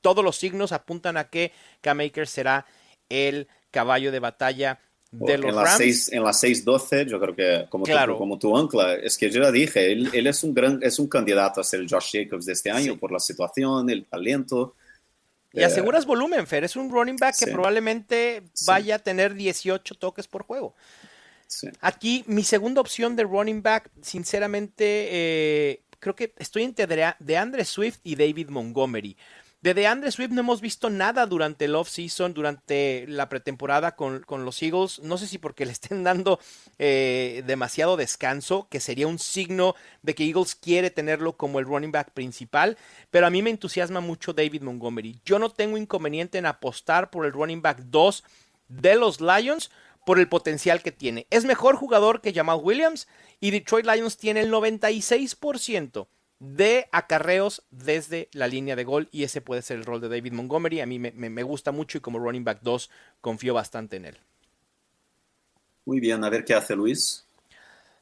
[0.00, 2.66] Todos los signos apuntan a que Cam Akers será
[3.08, 4.78] el caballo de batalla
[5.10, 5.76] de los en las Rams.
[5.78, 8.14] 6 en las 6-12, yo creo que como, Claro.
[8.14, 10.98] tu, como tu ancla, es que yo ya dije, él, él es, un gran, es
[10.98, 12.98] un candidato a ser el Josh Jacobs de este año Sí.
[12.98, 14.74] por la situación, el talento.
[15.52, 16.64] Y Eh, aseguras volumen, Fer.
[16.64, 18.64] Es un running back que probablemente Sí.
[18.66, 20.74] vaya a tener 18 toques por juego.
[21.80, 27.64] Aquí, mi segunda opción de running back, sinceramente, eh, creo que estoy entre Dea- DeAndre
[27.64, 29.16] Swift y David Montgomery.
[29.64, 34.44] De DeAndre Swift no hemos visto nada durante el off-season, durante la pretemporada con, con
[34.44, 34.98] los Eagles.
[34.98, 36.38] No sé si porque le estén dando
[36.78, 41.92] eh, demasiado descanso, que sería un signo de que Eagles quiere tenerlo como el running
[41.92, 42.76] back principal.
[43.10, 45.18] Pero a mí me entusiasma mucho David Montgomery.
[45.24, 48.22] Yo no tengo inconveniente en apostar por el running back 2
[48.68, 49.70] de los Lions
[50.04, 51.26] por el potencial que tiene.
[51.30, 53.08] Es mejor jugador que Jamal Williams
[53.40, 56.06] y Detroit Lions tiene el 96%
[56.38, 60.32] de acarreos desde la línea de gol y ese puede ser el rol de David
[60.32, 60.80] Montgomery.
[60.80, 64.06] A mí me, me- me gusta mucho y como running back 2 confío bastante en
[64.06, 64.18] él.
[65.86, 67.26] Muy bien, a ver qué hace Luis.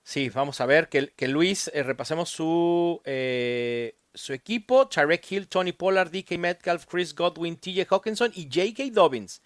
[0.04, 4.88] Sí, vamos a ver que, que Luis, eh, repasemos su, eh, su equipo.
[4.88, 8.90] Tarek Hill, Tony Pollard, DK Metcalf, Chris Godwin, TJ Hawkinson y J.K.
[8.92, 9.40] Dobbins.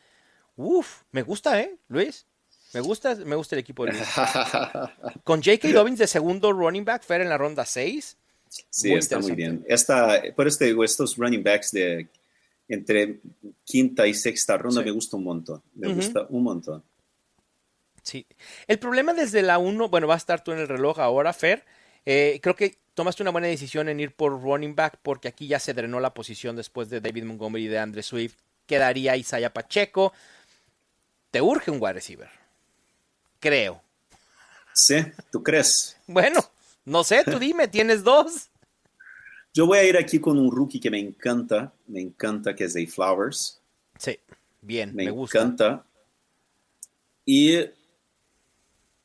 [0.57, 2.27] Uf, me gusta, ¿eh, Luis?
[2.72, 4.25] Me gusta, me gusta el equipo de Luis.
[5.25, 5.72] Con J.K.
[5.72, 8.16] Dobbins de segundo running back, Fer en la ronda 6.
[8.49, 9.65] Sí, Muy está muy bien.
[9.69, 12.09] Esta, por esto digo, estos running backs de
[12.69, 13.21] entre
[13.65, 14.87] quinta y sexta ronda Sí.
[14.87, 15.63] me gusta un montón.
[15.75, 16.83] Me gusta un montón.
[18.03, 18.27] Sí.
[18.67, 21.65] El problema desde la 1, bueno, va a estar tú en el reloj ahora, Fer.
[22.05, 25.59] Eh, creo que tomaste una buena decisión en ir por running back porque aquí ya
[25.59, 28.37] se drenó la posición después de David Montgomery y de Andre Swift.
[28.67, 30.13] Quedaría Isaiah Pacheco.
[31.31, 32.29] Te urge un wide receiver.
[33.41, 33.83] Creo.
[34.73, 34.97] Sí,
[35.33, 35.97] ¿tú crees?
[36.07, 36.41] Bueno,
[36.87, 38.49] no sé, tú dime, tienes dos.
[39.53, 42.75] Yo voy a ir aquí con un rookie que me encanta, me encanta, que es
[42.75, 43.61] Zay Flowers.
[43.99, 44.18] Sí,
[44.61, 45.38] bien, me, Me, gusta.
[45.38, 45.85] encanta.
[47.25, 47.59] Y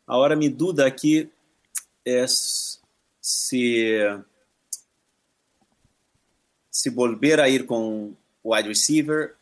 [0.06, 1.30] ahora mi duda aquí
[2.06, 2.82] es
[3.20, 3.88] si,
[6.70, 9.36] si volver a ir con wide receiver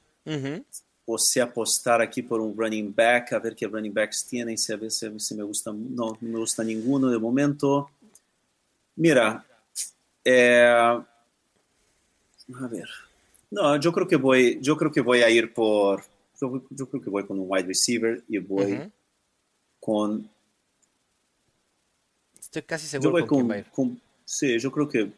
[1.06, 4.72] o si apostar aquí por un running back, a ver qué running backs tienen, si
[4.72, 7.90] a ver si, si me gusta, no, no me gusta ninguno de momento.
[9.00, 9.46] Mira,
[10.26, 11.08] eh, a
[12.68, 12.90] ver,
[13.50, 16.04] no, yo creo que voy, yo creo que voy a ir por,
[16.42, 18.92] yo, yo creo que voy con un wide receiver y voy
[19.80, 20.30] con,
[22.38, 25.14] Estoy casi yo seguro voy con con, sí, yo creo que,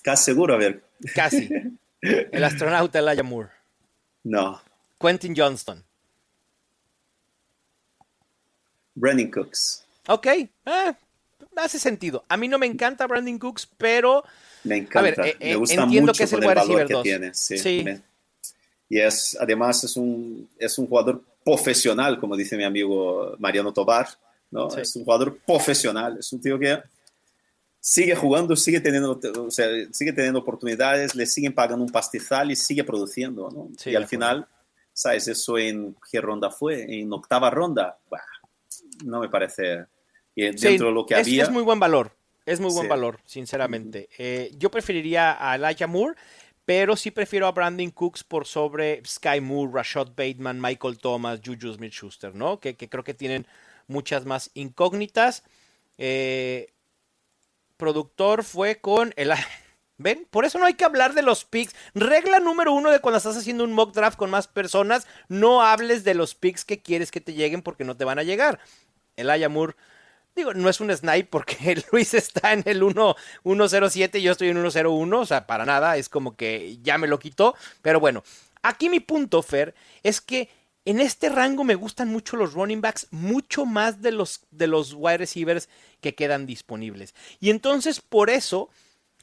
[0.00, 1.48] casi seguro, a ver, Casi.
[2.00, 3.50] El astronauta Elijah Moore.
[4.22, 4.62] no,
[5.00, 5.82] Quentin Johnston.
[8.94, 10.28] Brandon Cooks, Ok,
[10.66, 10.96] ah,
[11.56, 12.24] hace sentido.
[12.28, 14.24] A mí no me encanta Brandon Cooks, pero
[14.64, 16.86] me encanta, ver, eh, eh, me gusta entiendo mucho que es el con el valor
[16.86, 17.82] que tiene, sí, Sí.
[17.84, 18.02] me-
[18.88, 24.08] y es, además es un, es un jugador profesional, como dice mi amigo Mariano Tobar,
[24.50, 24.70] ¿no?
[24.70, 24.80] Sí.
[24.80, 26.82] Es un jugador profesional, es un tío que
[27.80, 32.56] sigue jugando, sigue teniendo, o sea, sigue teniendo oportunidades, le siguen pagando un pastizal y
[32.56, 33.68] sigue produciendo, ¿no?
[33.76, 34.46] Sí, y al final,
[34.92, 35.28] ¿sabes?
[35.28, 38.20] Eso en qué ronda fue, en octava ronda, Buah,
[39.04, 39.84] no me parece,
[40.34, 42.16] Sí, dentro de lo que es, había, es muy buen valor.
[42.46, 42.88] Es muy buen Sí.
[42.88, 44.08] valor, sinceramente.
[44.18, 46.14] Eh, yo preferiría a Elijah Moore,
[46.64, 51.72] pero sí prefiero a Brandon Cooks por sobre Sky Moore, Rashad Bateman, Michael Thomas, Juju
[51.74, 52.60] Smith Schuster, ¿no?
[52.60, 53.46] Que, que creo que tienen
[53.86, 55.42] muchas más incógnitas.
[55.98, 56.72] Eh,
[57.76, 59.32] productor fue con el.
[59.96, 60.26] ¿Ven?
[60.28, 61.74] Por eso no hay que hablar de los picks.
[61.94, 66.02] Regla número uno de cuando estás haciendo un mock draft con más personas, no hables
[66.02, 68.58] de los picks que quieres que te lleguen porque no te van a llegar.
[69.16, 69.76] El Moore,
[70.34, 74.48] digo, no es un snipe porque Luis está en el 1 107 y yo estoy
[74.48, 77.54] en 101, o sea, para nada, es como que ya me lo quitó.
[77.82, 78.22] Pero bueno,
[78.62, 80.48] aquí mi punto, Fer, es que
[80.84, 84.92] en este rango me gustan mucho los running backs, mucho más de los, de los
[84.94, 85.68] wide receivers
[86.00, 87.14] que quedan disponibles.
[87.40, 88.68] Y entonces, por eso,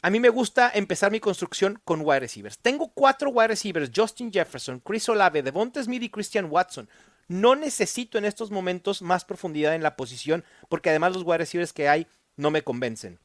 [0.02, 2.58] a mí me gusta empezar mi construcción con wide receivers.
[2.58, 6.90] Tengo cuatro wide receivers, Justin Jefferson, Chris Olave, Devonta Smith y Christian Watson.
[7.28, 11.74] No necesito en estos momentos más profundidad en la posición, porque además los wide receivers
[11.74, 13.20] que hay no me convencen.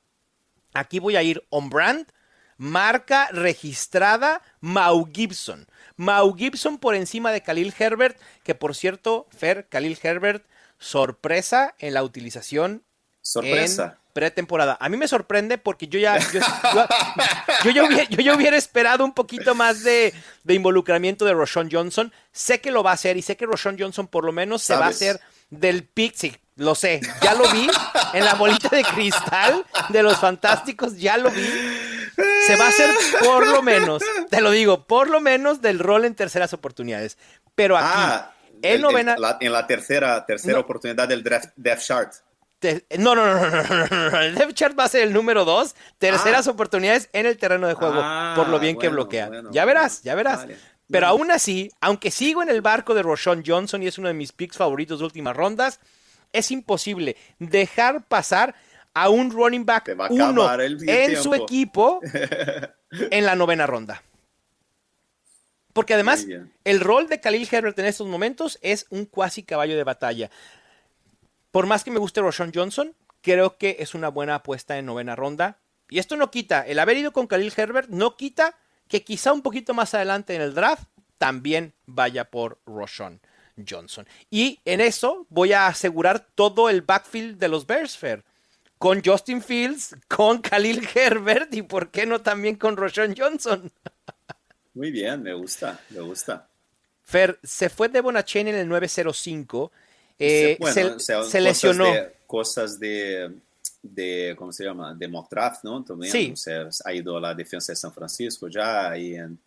[0.75, 2.07] Aquí voy a ir on brand,
[2.57, 5.67] marca registrada, Mau Gibson.
[5.97, 10.45] Mau Gibson por encima de Khalil Herbert, que por cierto, Fer, Khalil Herbert,
[10.79, 12.85] sorpresa en la utilización
[13.23, 13.99] sorpresa.
[14.01, 14.79] en pretemporada.
[14.81, 16.41] A mí me sorprende porque yo ya, yo,
[16.75, 16.87] yo-
[17.65, 21.69] yo ya, hubiera, yo ya hubiera esperado un poquito más de, de involucramiento de Roshan
[21.71, 22.11] Johnson.
[22.33, 24.75] Sé que lo va a hacer y sé que Roshan Johnson por lo menos se
[24.75, 25.87] va a hacer del.
[26.15, 27.03] Sí, lo sé.
[27.23, 27.69] Ya lo vi
[28.15, 30.97] en la bolita de cristal de los fantásticos.
[30.97, 31.45] Ya lo vi.
[32.47, 32.89] Se va a hacer
[33.23, 37.19] por lo menos, te lo digo, por lo menos del rol en terceras oportunidades.
[37.55, 39.17] Pero aquí, Ah, en novena.
[39.19, 40.61] la- en la tercera, tercera No.
[40.61, 41.51] oportunidad del draft,
[41.87, 42.15] chart.
[42.99, 44.21] No, no, no, no, no, no, no, no.
[44.21, 45.75] El depth chart va a ser el número dos.
[45.99, 46.51] Terceras Ah.
[46.51, 47.95] oportunidades en el terreno de juego.
[47.97, 49.29] Ah, por lo bien que bueno, bloquea.
[49.29, 50.39] bueno, ya verás, ya verás.
[50.41, 50.57] Vale.
[50.89, 51.23] Pero Bueno.
[51.25, 54.33] aún así, aunque sigo en el barco de Roshan Johnson y es uno de mis
[54.33, 55.81] picks favoritos de últimas rondas,
[56.33, 58.55] es imposible dejar pasar
[58.95, 62.01] a un running back a uno en su equipo
[63.11, 64.03] en la novena ronda.
[65.73, 66.27] Porque además,
[66.65, 70.31] el rol de Khalil Herbert en estos momentos es un cuasi caballo de batalla.
[71.57, 75.17] Por más que me guste Roshan Johnson, creo que es una buena apuesta en novena
[75.17, 75.57] ronda.
[75.89, 79.41] Y esto no quita, el haber ido con Khalil Herbert no quita que quizá un
[79.41, 83.23] poquito más adelante en el draft también vaya por Roshan
[83.67, 84.07] Johnson.
[84.31, 88.23] Y en eso voy a asegurar todo el backfield de los Bears, Fair.
[88.77, 93.73] Con Justin Fields, con Khalil Herbert y por qué no también con Roshan Johnson.
[94.75, 96.51] Muy bien, me gusta, me gusta.
[97.03, 99.73] Fer, se fue Devon Chain en el 905.
[100.19, 101.85] Eh, Bueno, se, o sea, se lesionó.
[101.93, 103.33] de- cosas de,
[103.83, 104.95] de, ¿cómo se llama?
[104.95, 105.85] De mock draft, ¿no?
[105.85, 106.31] También, Sí.
[106.33, 109.39] o sea, ha ido a la defensa de San Francisco ya, ahí en...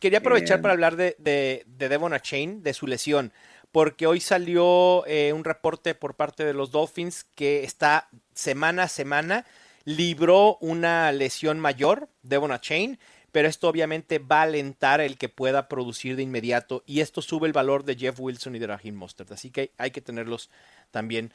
[0.00, 3.32] Quería aprovechar Eh, para hablar de, de, de Devon Chain, de su lesión,
[3.72, 8.88] porque hoy salió eh, un reporte por parte de los Dolphins que está semana a
[8.88, 9.44] semana,
[9.84, 12.98] libró una lesión mayor, Devon Chain,
[13.36, 17.46] pero esto obviamente va a alentar el que pueda producir de inmediato y esto sube
[17.46, 19.30] el valor de Jeff Wilson y de Raheem Mostert.
[19.30, 20.48] Así que hay que tenerlos
[20.90, 21.30] también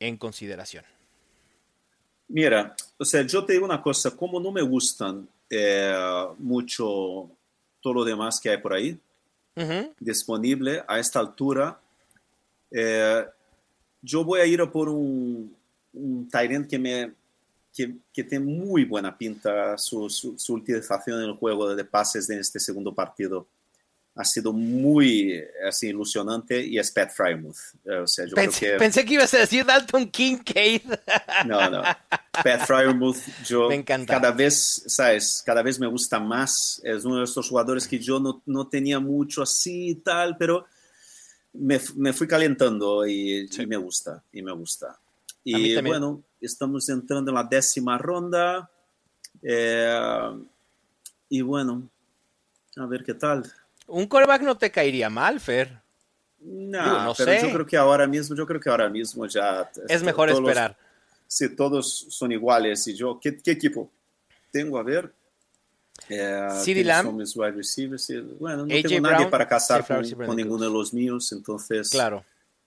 [0.00, 0.86] en consideración.
[2.28, 5.94] Mira, o sea, yo te digo una cosa, como no me gustan eh,
[6.38, 7.28] mucho
[7.82, 8.98] todo lo demás que hay por ahí
[9.54, 9.92] Ujú.
[10.00, 11.78] disponible a esta altura,
[12.70, 13.26] eh,
[14.00, 15.54] yo voy a ir a por un,
[15.92, 17.12] un Tyrant que me
[17.74, 22.26] que, que tiene muy buena pinta su, su, su utilización en el juego de pases
[22.26, 23.48] de este segundo partido.
[24.14, 27.56] Ha sido muy así, ilusionante y es Pat Frymouth.
[27.86, 28.78] Eh, o sea, yo Pensé, creo que...
[28.78, 30.82] pensé que ibas a decir Dalton Kincaid.
[31.46, 31.82] No, no.
[32.44, 34.14] Pat Fryermuth, yo Me encanta.
[34.20, 35.42] cada vez, ¿sabes?
[35.44, 36.80] Cada vez me gusta más.
[36.84, 40.66] Es uno de estos jugadores que yo no, no tenía mucho así y tal, pero
[41.54, 44.98] me, me fui calentando y, y me gusta, y me gusta.
[45.44, 48.68] Y bueno, estamos entrando en la décima ronda.
[49.42, 50.38] eh,
[51.28, 51.88] y bueno,
[52.76, 53.50] a ver qué tal.
[53.86, 55.80] Un coreback no te caería mal, Fer.
[56.40, 57.40] Nah, Digo, no pero sé.
[57.42, 60.50] yo creo que ahora mismo, yo creo que ahora mismo ya Es mejor todos los-
[60.50, 60.76] esperar.
[61.26, 63.90] si todos son iguales y yo, ¿qué, qué equipo
[64.50, 64.78] tengo?
[64.78, 65.12] A ver.
[66.08, 67.12] Eh, ¿quiénes Lamb.
[67.14, 68.12] mis wide receivers?
[68.38, 71.88] Bueno, no AJ tengo nadie Brown, para casar con, con ninguno de los míos, entonces
[71.90, 72.24] Claro.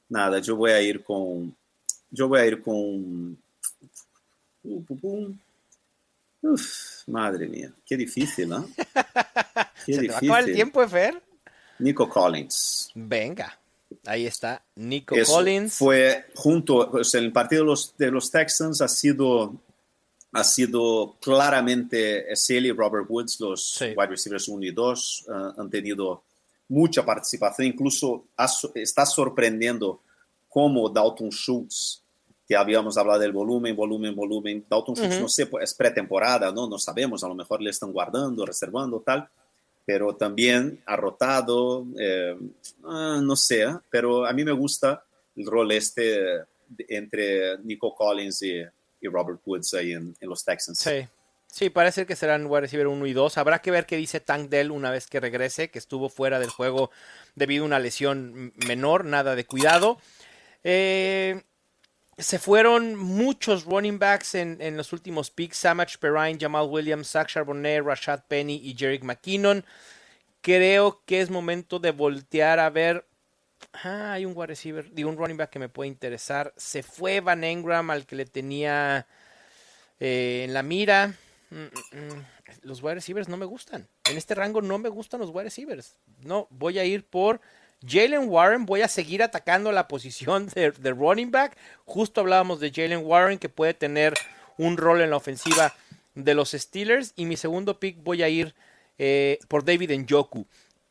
[0.10, 1.56] nada, yo voy a ir con,
[2.10, 3.38] yo voy a ir con,
[4.66, 5.38] Uh, pum, pum.
[6.42, 8.68] Uf, madre mía, qué difícil, ¿no?
[9.86, 10.54] Qué ¿Se te va a el difícil.
[10.56, 11.22] tiempo, Fer?
[11.80, 12.92] Nico Collins.
[12.96, 13.58] Venga.
[14.06, 14.64] Ahí está.
[14.76, 15.74] Nico Collins.
[15.76, 19.54] Fue junto, sea, el partido de los, de los Texans ha sido,
[20.32, 23.86] ha sido claramente es él y Robert Woods, los Sí.
[23.96, 26.24] wide receivers 1 y 2, eh, han tenido
[26.70, 30.02] mucha participación, incluso ha está sorprendiendo
[30.50, 32.02] cómo Dalton Schultz,
[32.48, 35.22] que habíamos hablado del volumen, volumen, volumen, Dalton Schultz, Ujú.
[35.24, 36.68] no sé, pues, es pretemporada, ¿no?
[36.68, 39.30] No sabemos, a lo mejor le están guardando, reservando, tal
[39.86, 42.36] pero también ha rotado, eh,
[42.86, 43.76] ah, no sé, ¿eh?
[43.90, 45.04] pero a mí me gusta
[45.36, 46.44] el rol este
[46.90, 48.64] entre Nico Collins y,
[49.02, 50.80] y Robert Woods ahí en, en los Texans.
[50.80, 51.08] Sí.
[51.48, 53.38] Sí, parece que serán wide receiver 1 y 2.
[53.38, 56.50] Habrá que ver qué dice Tank Dell una vez que regrese, que estuvo fuera del
[56.50, 56.92] juego
[57.36, 59.98] debido a una lesión menor, nada de cuidado.
[60.66, 61.44] Eh,
[62.18, 65.58] se fueron muchos running backs en, en los últimos picks.
[65.58, 69.66] Samach Perrine, Jamal Williams, Zach Charbonnet, Rashad Penny y Jerick McKinnon.
[70.42, 73.06] Creo que es momento de voltear a ver.
[73.74, 76.54] Ah, hay un wide receiver, digo, un running back que me puede interesar.
[76.56, 79.08] Se fue Van Engram al que le tenía
[80.00, 81.16] eh, en la mira.
[81.50, 82.26] Mm, mm, mm.
[82.62, 83.88] Los wide receivers no me gustan.
[84.10, 85.98] En este rango no me gustan los wide receivers.
[86.22, 87.42] No, voy a ir por
[87.86, 88.66] Jalen Warren.
[88.66, 91.58] Voy a seguir atacando la posición de, running back.
[91.86, 94.14] Justo hablábamos de Jalen Warren que puede tener
[94.58, 95.74] un rol en la ofensiva
[96.14, 97.14] de los Steelers.
[97.16, 98.56] Y mi segundo pick voy a ir
[98.98, 100.48] eh, por David Njoku.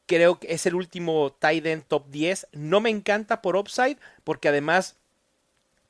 [0.06, 2.48] Creo que es el último tight end top 10.
[2.52, 4.96] No me encanta por upside porque además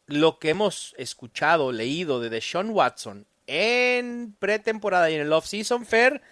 [0.06, 6.22] lo que hemos escuchado, leído de Deshaun Watson en pretemporada y en el off-season fair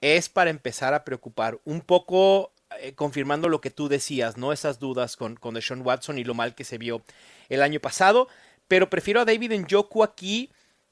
[0.00, 4.52] es para empezar a preocupar un poco eh, confirmando lo que tú decías, ¿no?
[4.52, 7.02] Esas dudas con, con Deshaun Watson y lo mal que se vio
[7.48, 8.28] el año pasado.
[8.68, 10.50] Pero prefiero a David Njoku aquí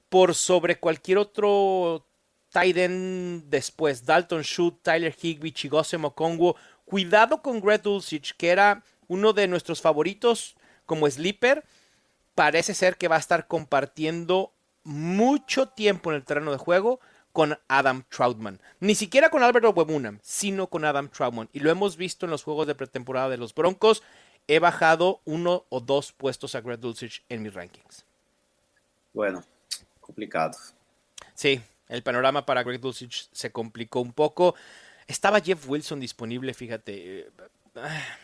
[0.08, 2.04] por sobre cualquier otro
[2.50, 4.04] tight end después.
[4.04, 6.56] Dalton Schultz, Tyler Higby, Chigose Mokongo.
[6.84, 11.64] Cuidado con Greg Dulcich, que era uno de nuestros favoritos como sleeper.
[12.34, 17.00] Parece ser que va a estar compartiendo mucho tiempo en el terreno de juego
[17.32, 18.60] con Adam Troutman.
[18.80, 21.48] Ni siquiera con Albert Webunam, sino con Adam Troutman.
[21.52, 24.02] Y lo hemos visto en los juegos de pretemporada de los Broncos.
[24.48, 28.04] He bajado uno o dos puestos a Greg Dulcich en mis rankings.
[29.12, 29.44] Bueno,
[30.00, 30.58] complicado.
[31.34, 34.54] Sí, el panorama para Greg Dulcich se complicó un poco.
[35.06, 37.20] Estaba Jeff Wilson disponible, fíjate.
[37.20, 37.30] Eh,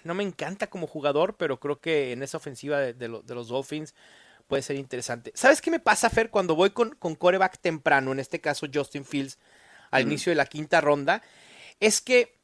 [0.05, 3.95] No me encanta como jugador, pero creo que en esa ofensiva de, de los Dolphins
[4.47, 5.33] puede ser interesante.
[5.35, 9.05] ¿Sabes qué me pasa, Fer, cuando voy con, con coreback temprano, en este caso Justin
[9.05, 9.39] Fields,
[9.91, 11.23] al inicio de la quinta ronda?
[11.81, 12.37] Es que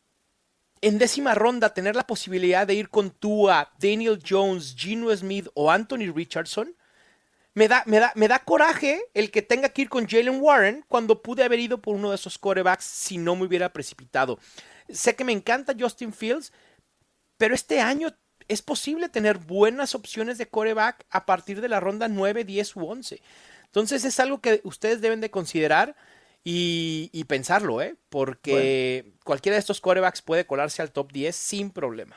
[0.80, 5.70] en décima ronda tener la posibilidad de ir con Tua, Daniel Jones, Gino Smith o
[5.70, 6.76] Anthony Richardson,
[7.54, 10.84] me da, me da, me da coraje el que tenga que ir con Jalen Warren
[10.88, 14.38] cuando pude haber ido por uno de esos corebacks si no me hubiera precipitado.
[14.88, 16.52] Sé que me encanta Justin Fields,
[17.36, 18.08] pero este año
[18.52, 22.86] es posible tener buenas opciones de coreback a partir de la ronda 9, 10 u
[22.86, 23.22] 11.
[23.64, 25.96] Entonces es algo que ustedes deben de considerar
[26.44, 27.96] y, y pensarlo, ¿eh?
[28.10, 32.16] porque cualquiera de estos corebacks puede colarse al top 10 sin problema.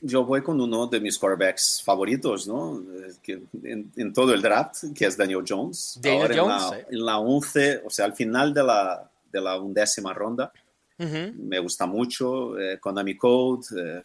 [0.00, 2.80] Yo voy con uno de mis quarterbacks favoritos, ¿no?
[2.80, 5.98] Eh, que en, en todo el draft, que es Daniel Jones.
[6.02, 9.40] Daniel Ahora en Jones, la, en la 11, o sea, al final de la, de
[9.40, 10.52] la undécima ronda.
[10.98, 12.58] Me gusta mucho.
[12.58, 14.02] Eh, Konami Code eh,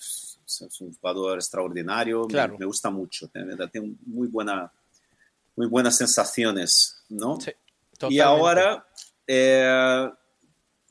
[0.60, 2.22] es, un jugador extraordinario.
[2.22, 2.58] Me- Claro.
[2.58, 3.28] Me, gusta mucho.
[3.30, 4.72] Tiene, tiene muy, buena,
[5.56, 7.40] muy buenas sensaciones, ¿no?
[7.40, 7.52] Sí,
[8.10, 8.86] Y ahora,
[9.28, 9.66] eh,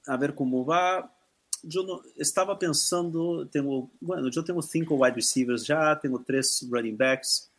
[0.07, 1.15] a ver cómo va.
[1.63, 6.97] Yo no, estaba pensando, tengo, bueno, yo tengo cinco wide receivers ya, tengo tres running
[6.97, 7.51] backs.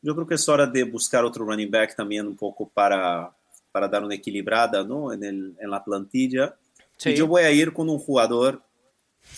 [0.00, 3.34] Yo creo que es hora de buscar otro running back también un poco para,
[3.72, 5.12] para dar una equilibrada ¿no?
[5.12, 6.54] en, el, en la plantilla.
[6.96, 7.10] Sí.
[7.10, 8.62] Y yo voy a ir con un jugador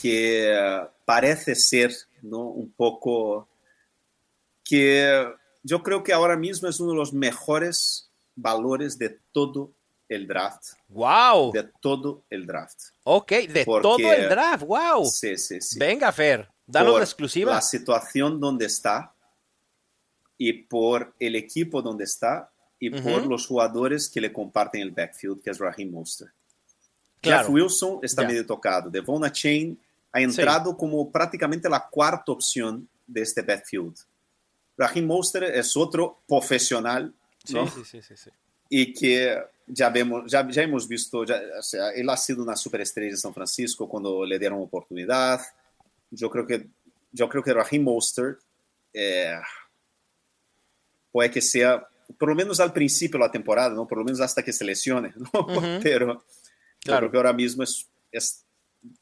[0.03, 2.41] que eh, parece ser ¿no?
[2.41, 3.49] un poco
[4.63, 5.33] que
[5.63, 9.73] yo creo que ahora mismo es uno de los mejores valores de todo
[10.09, 10.73] el draft.
[10.89, 11.53] ¡Wow!
[11.53, 12.79] De todo el draft.
[13.05, 15.05] Ok, de Porque- todo el draft, wow.
[15.07, 15.79] Sí, sí, sí.
[15.79, 17.55] Venga, Fer, danos la exclusiva.
[17.55, 19.15] La situación donde está
[20.37, 25.43] y por el equipo donde está y por los jugadores que le comparten el backfield,
[25.43, 26.33] que es Raheem Mostert.
[27.21, 27.45] Claro.
[27.45, 28.91] Jeff Wilson está medio tocado.
[28.91, 29.81] Devon Chain
[30.17, 33.95] ha entrado como prácticamente la cuarta opción de este backfield.
[34.77, 37.13] Raheem Mostert es otro profesional,
[37.45, 37.69] Sí, ¿no?
[37.69, 38.31] sí, sí, sí, sí.
[38.69, 42.57] y que ya vemos, ya, ya hemos visto, ya, o sea, él ha sido una
[42.57, 45.41] superestrella de San Francisco cuando le dieron oportunidad.
[46.11, 46.67] Yo creo que,
[47.13, 48.41] yo creo que Raheem Mostert
[48.93, 49.39] eh,
[51.13, 51.87] puede que sea,
[52.19, 53.87] por lo menos al principio de la temporada, ¿no?
[53.87, 55.41] por lo menos hasta que se lesione, ¿no?
[55.41, 55.61] Ujú.
[55.83, 56.25] pero yo
[56.81, 57.01] Claro.
[57.01, 58.45] creo que ahora mismo es, es,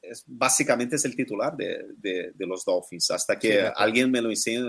[0.03, 4.30] es- básicamente es el titular de, de- de los Dolphins, hasta que alguien me lo
[4.30, 4.61] enseñe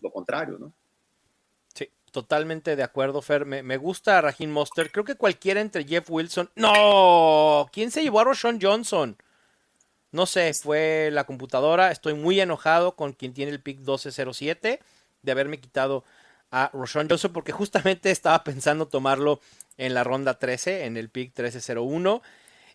[0.00, 0.72] lo contrario, ¿no?
[1.74, 3.44] Sí, totalmente de acuerdo, Fer.
[3.46, 4.90] Me, me gusta Raheem Monster.
[4.90, 6.50] Creo que cualquiera entre Jeff Wilson.
[6.56, 7.68] ¡No!
[7.72, 9.16] ¿Quién se llevó a Roshan Johnson?
[10.10, 11.90] No sé, fue la computadora.
[11.90, 14.80] Estoy muy enojado con quien tiene el pick 1207
[15.22, 16.04] de haberme quitado
[16.50, 19.40] a Roshan Johnson porque justamente estaba pensando tomarlo
[19.78, 22.20] en la ronda 13, en el pick 1301.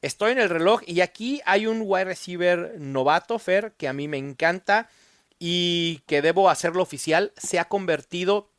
[0.02, 4.08] Estoy en el reloj y aquí hay un wide receiver novato, Fer, que a mí
[4.08, 4.90] me encanta
[5.40, 7.34] y que debo hacerlo oficial.
[7.38, 8.52] Se ha convertido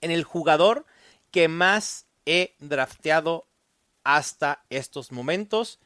[0.00, 0.86] en el jugador
[1.30, 3.48] que más he drafteado
[4.04, 5.80] hasta estos momentos.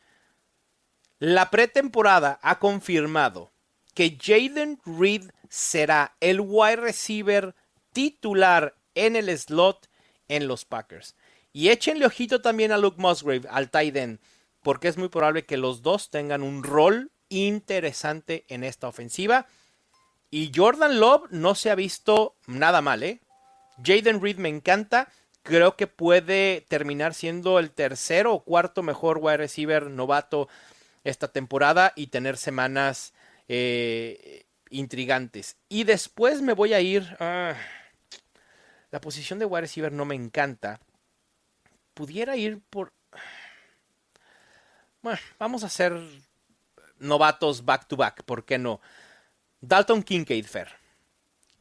[1.18, 3.52] La pretemporada ha confirmado
[3.94, 7.54] que Jaden Reed será el wide receiver
[7.92, 9.88] titular en el slot
[10.28, 11.14] en los Packers.
[11.52, 14.20] Y échenle ojito también a Luke Musgrave, al tight end,
[14.66, 19.46] porque es muy probable que los dos tengan un rol interesante en esta ofensiva.
[20.28, 23.20] Y Jordan Love no se ha visto nada mal, ¿eh?
[23.84, 25.06] Jaden Reed me encanta.
[25.44, 30.48] Creo que puede terminar siendo el tercero o cuarto mejor wide receiver novato
[31.04, 33.14] esta temporada y tener semanas
[33.46, 35.58] eh, intrigantes.
[35.68, 37.16] Y después me voy a ir.
[37.20, 37.54] ah,
[38.90, 40.80] la posición de wide receiver no me encanta.
[41.94, 42.95] Pudiera ir por.
[45.38, 45.98] Vamos a hacer
[46.98, 48.80] novatos back to back, ¿por qué no?
[49.60, 50.68] Dalton Kincaid Fair.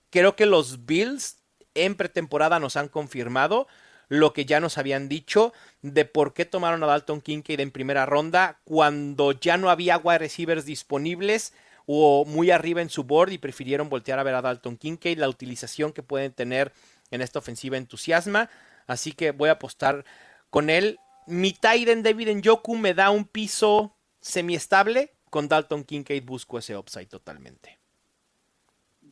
[0.09, 1.37] Creo que los Bills
[1.73, 3.67] en pretemporada nos han confirmado
[4.07, 8.05] lo que ya nos habían dicho de por qué tomaron a Dalton Kincaid en primera
[8.05, 11.53] ronda cuando ya no había wide receivers disponibles
[11.85, 15.29] o muy arriba en su board y prefirieron voltear a ver a Dalton Kincaid, la
[15.29, 16.71] utilización que pueden tener
[17.11, 18.49] en esta ofensiva entusiasma,
[18.87, 20.05] así que voy a apostar
[20.49, 20.99] con él.
[21.27, 27.07] Mi Tiden David Njoku me da un piso semiestable, con Dalton Kincaid busco ese upside
[27.07, 27.77] totalmente.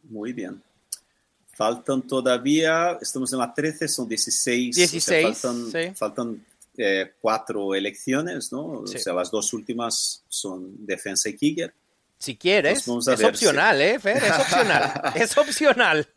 [0.03, 0.61] Muy bien.
[1.55, 4.76] Faltan todavía, estamos en la 13, son 16.
[4.76, 5.95] 16, o sea, faltan sí.
[5.95, 6.45] faltan
[6.78, 8.88] eh, cuatro elecciones, ¿no?
[8.88, 8.97] Sí.
[8.97, 11.74] O sea, las dos últimas son defensa y kicker.
[12.18, 14.18] Si quieres, es opcional, ¿eh, Fer?
[14.18, 15.01] Es opcional.
[15.16, 16.07] es opcional.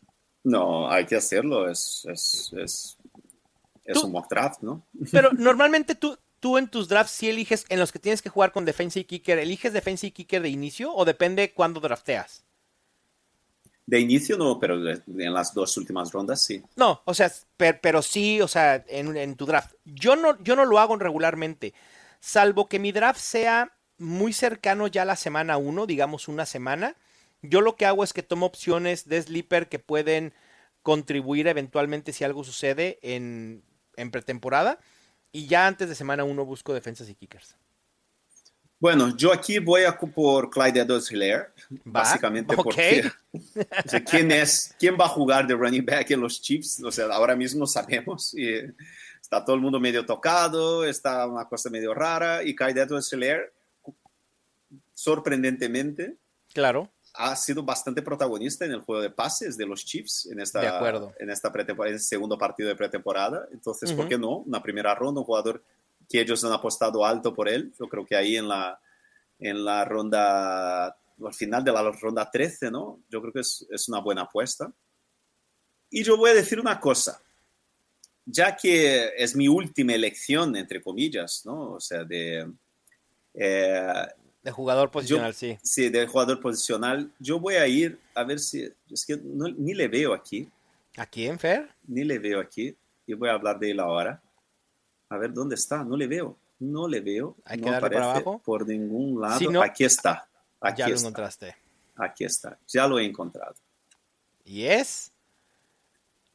[0.43, 2.96] No, hay que hacerlo, es, es, es,
[3.87, 4.83] es Tú- un mock draft, ¿no?
[5.11, 8.51] Pero normalmente tú, tú en tus drafts sí eliges, en los que tienes que jugar
[8.51, 12.45] con defensa y kicker, ¿eliges defensa y kicker de inicio o depende cuándo drafteas?
[13.85, 16.61] De inicio no, pero en las dos últimas rondas sí.
[16.75, 19.73] No, o sea, per- pero, sí, o sea, en, en tu draft.
[19.85, 21.73] Yo no, yo no lo hago regularmente,
[22.19, 26.95] salvo que mi draft sea muy cercano ya a la semana 1, digamos una semana.
[27.41, 30.33] Yo lo que hago es que tomo opciones de sleeper que pueden
[30.83, 33.63] contribuir eventualmente si algo sucede en,
[33.97, 34.79] en pretemporada.
[35.31, 37.55] Y ya antes de semana 1 busco defensas y kickers.
[38.79, 41.47] Bueno, yo aquí voy a por Clyde edwards hilaire
[41.83, 42.63] básicamente ok.
[42.63, 46.81] porque o sea, ¿quién, es, ¿quién va a jugar de running back en los Chiefs?
[46.83, 48.33] O sea, ahora mismo sabemos.
[48.35, 48.53] Y
[49.19, 52.43] está todo el mundo medio tocado, está una cosa medio rara.
[52.43, 53.51] Y Clyde edwards hilaire
[54.93, 56.15] sorprendentemente,
[56.53, 56.89] Claro.
[57.17, 60.67] Ha sido bastante protagonista en el juego de pases de los Chiefs en esta, De
[60.67, 61.13] acuerdo.
[61.19, 63.47] En esta pretemporada, en el segundo partido de pretemporada.
[63.51, 64.09] Entonces, ¿por Ujú.
[64.09, 64.37] qué no?
[64.37, 65.63] Una primera ronda, un jugador
[66.07, 67.73] que ellos han apostado alto por él.
[67.79, 68.79] Yo creo que ahí en la,
[69.39, 73.01] en la ronda, al final de la ronda 13, ¿no?
[73.09, 74.71] Yo creo que es, es una buena apuesta.
[75.89, 77.21] Y yo voy a decir una cosa,
[78.25, 81.73] ya que es mi última elección, entre comillas, ¿no?
[81.73, 82.51] O sea, de...
[83.33, 84.07] Eh,
[84.47, 85.59] de jugador posicional, yo, sí.
[85.61, 87.11] Sí, de jugador posicional.
[87.19, 88.71] Yo voy a ir a ver si...
[88.89, 90.49] Es que no, ni le veo aquí.
[90.95, 91.69] ¿A quién, Fer?
[91.85, 92.73] Ni le veo aquí.
[93.05, 94.21] Y voy a hablar de él ahora.
[95.09, 95.83] A ver dónde está.
[95.83, 96.37] No le veo.
[96.59, 97.35] No le veo.
[97.43, 98.41] Hay no que darle para abajo.
[98.45, 99.37] por ningún lado.
[99.37, 100.25] Si no- aquí está.
[100.61, 101.07] Aquí ya lo está.
[101.07, 101.55] encontraste.
[101.97, 102.57] Aquí está.
[102.69, 103.55] Ya lo he encontrado.
[104.45, 105.11] Y es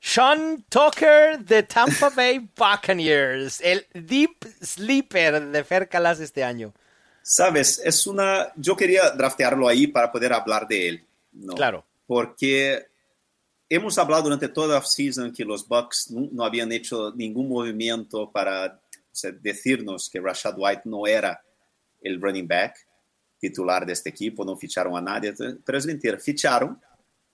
[0.00, 6.74] Sean Tucker de Tampa Bay Buccaneers, el deep sleeper de Fer Calas este año.
[7.22, 8.52] Sabes, es una.
[8.56, 11.04] Yo quería draftearlo ahí para poder hablar de él.
[11.32, 11.54] ¿no?
[11.54, 11.84] Claro.
[12.06, 12.86] Porque
[13.68, 18.30] hemos hablado durante toda la season que los Bucks no, no habían hecho ningún movimiento
[18.30, 18.80] para
[19.12, 21.42] o sea, decirnos que Rashad White no era
[22.00, 22.76] el running back
[23.38, 25.34] titular de este equipo, no ficharon a nadie.
[25.64, 26.80] Pero es mentira, ficharon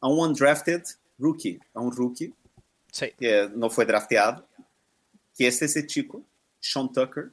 [0.01, 0.83] a un undrafted
[1.19, 2.33] rookie, a un rookie
[2.91, 3.13] Sí.
[3.19, 4.47] que no fue drafteado,
[5.37, 6.25] que es ese chico,
[6.59, 7.31] Sean Tucker,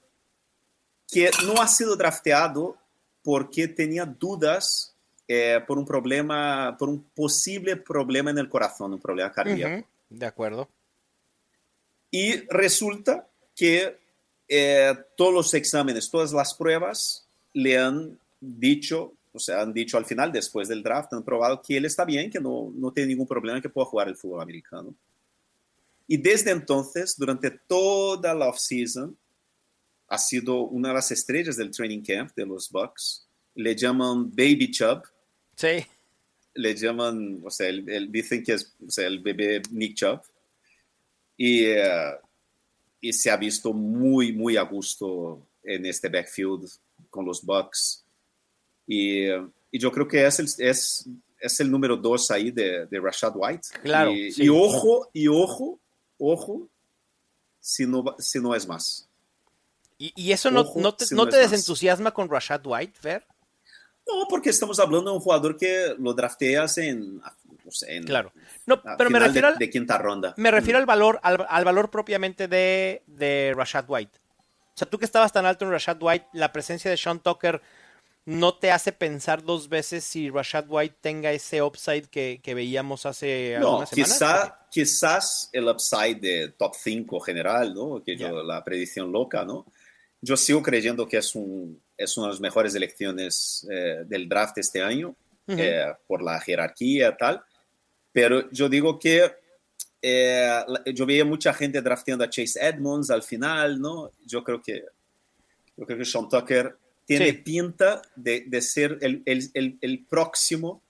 [1.11, 2.77] que no ha sido drafteado
[3.23, 4.95] porque tenía dudas
[5.27, 9.77] eh, por un problema, por un posible problema en el corazón, un problema cardíaco.
[9.77, 10.69] Ujú, De acuerdo.
[12.11, 13.97] Y resulta que
[14.47, 20.05] eh, todos los exámenes, todas las pruebas le han dicho, o sea, han dicho al
[20.05, 23.27] final, después del draft, han probado que él está bien, que no, no tiene ningún
[23.27, 24.93] problema, que pueda jugar el fútbol americano.
[26.07, 29.17] Y desde entonces, durante toda la offseason,
[30.07, 33.27] ha sido una de las estrellas del training camp de los Bucks.
[33.55, 35.03] Le llaman Baby Chubb,
[35.55, 35.85] Sí.
[36.55, 40.21] le llaman, o sea, el, el- dicen que es o sea, el bebé Nick Chubb.
[41.37, 42.11] Y, eh,
[43.01, 46.69] y se ha visto muy, muy a gusto en este backfield
[47.09, 48.03] con los Bucks.
[48.87, 51.05] Y, eh, y yo creo que es el, es,
[51.39, 53.67] es el número dos ahí de, de Rashad White.
[53.83, 54.43] Claro, Y, sí.
[54.43, 55.79] y ojo, y ojo,
[56.17, 56.67] ojo,
[57.59, 59.07] si no, si no es más.
[59.97, 63.25] ¿Y, y eso no, no te, no te desentusiasma con Rashad White, Fer?
[64.07, 68.31] No, porque estamos hablando de un jugador que lo drafteas en, no sé, en Claro.
[68.65, 70.33] No, pero me refiero, de, al, de quinta ronda.
[70.37, 74.19] me refiero al valor, al, al valor propiamente de, de Rashad White.
[74.75, 77.61] O sea, tú que estabas tan alto en Rashad White, la presencia de Sean Tucker
[78.25, 83.05] no te hace pensar dos veces si Rashad White tenga ese upside que, que veíamos
[83.05, 84.13] hace No, algunas semanas.
[84.13, 88.03] quizá, quizás el upside de top 5 general, ¿no?
[88.03, 88.33] Que yo, Ya.
[88.43, 89.65] la predicción loca, ¿no?
[90.27, 94.57] Yo sigo creyendo que es, un, es una de las mejores elecciones eh, del draft
[94.57, 95.09] este año,
[95.47, 95.59] Ujú.
[95.59, 97.43] eh, por la jerarquía y tal.
[98.11, 99.31] Pero yo digo que
[100.01, 100.63] eh,
[100.93, 104.11] yo veía mucha gente drafteando a Chase Edmonds al final, ¿no?
[104.25, 104.83] Yo creo que,
[105.77, 107.33] yo creo que Sean Tucker tiene Sí.
[107.33, 110.81] pinta de, de ser el, el, el, el próximo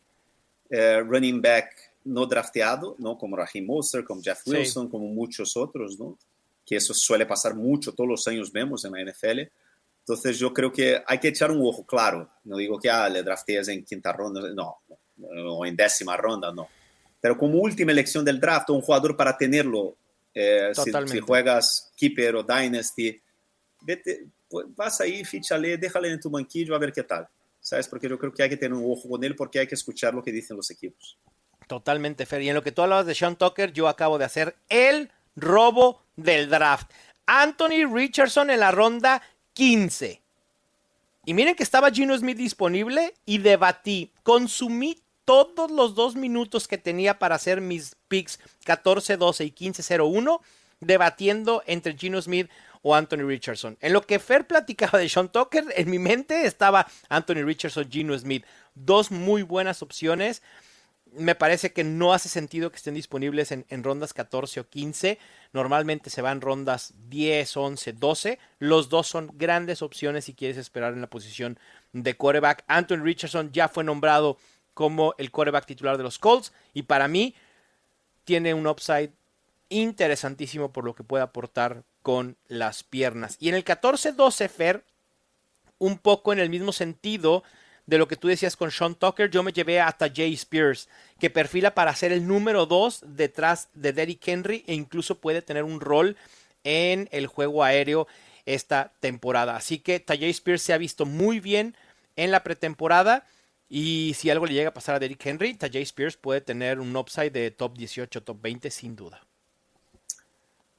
[0.69, 1.75] eh, running back
[2.05, 3.17] no drafteado, ¿no?
[3.17, 4.51] Como Raheem Mostert, como Jeff Sí.
[4.51, 6.17] Wilson, como muchos otros, ¿no?
[6.65, 9.41] Que eso suele pasar mucho, todos los años vemos en la NFL.
[9.99, 12.29] Entonces yo creo que hay que echar un ojo claro.
[12.43, 14.77] No digo que ah, le draftees en quinta ronda, no,
[15.17, 16.67] o en décima ronda, no.
[17.19, 19.95] Pero como última elección del draft, un jugador para tenerlo,
[20.33, 23.19] eh, si, si juegas Keeper o Dynasty,
[23.81, 27.27] vete, pues, vas ahí, fíchale, déjale en tu banquillo a ver qué tal.
[27.59, 27.87] ¿Sabes?
[27.87, 30.13] Porque yo creo que hay que tener un ojo con él porque hay que escuchar
[30.13, 31.17] lo que dicen los equipos.
[31.67, 32.43] Totalmente, Fer.
[32.43, 36.03] Y en lo que tú hablabas de Sean Tucker, yo acabo de hacer el robo
[36.15, 36.91] del draft.
[37.25, 39.21] Anthony Richardson en la ronda
[39.53, 40.21] 15.
[41.25, 46.77] Y miren que estaba Gino Smith disponible y debatí, consumí todos los dos minutos que
[46.77, 50.39] tenía para hacer mis picks 14-12 y 15-01,
[50.81, 52.47] debatiendo entre Gino Smith
[52.83, 53.75] o Anthony Richardson.
[53.81, 58.15] En lo que Fer platicaba de Sean Tucker, en mi mente estaba Anthony Richardson, Gino
[58.17, 58.45] Smith.
[58.75, 60.43] Dos muy buenas opciones
[61.17, 65.17] me parece que no hace sentido que estén disponibles en, rondas 14 o 15.
[65.53, 68.39] Normalmente se van rondas 10, 11, 12.
[68.59, 71.59] Los dos son grandes opciones si quieres esperar en la posición
[71.93, 72.63] de quarterback.
[72.67, 74.37] Anthony Richardson ya fue nombrado
[74.73, 77.35] como el quarterback titular de los Colts y para mí
[78.25, 79.11] tiene un upside
[79.69, 83.37] interesantísimo por lo que puede aportar con las piernas.
[83.39, 84.83] Y en el 14-12, Fer,
[85.79, 87.43] un poco en el mismo sentido
[87.85, 91.29] de lo que tú decías con Sean Tucker, yo me llevé hasta Jay Spears, que
[91.29, 95.79] perfila para ser el número 2 detrás de Derrick Henry e incluso puede tener un
[95.79, 96.17] rol
[96.63, 98.07] en el juego aéreo
[98.45, 99.55] esta temporada.
[99.55, 101.75] Así que Tajay Spears se ha visto muy bien
[102.15, 103.25] en la pretemporada
[103.69, 106.95] y si algo le llega a pasar a Derrick Henry, Tajay Spears puede tener un
[106.95, 109.25] upside de top 18, top 20 sin duda.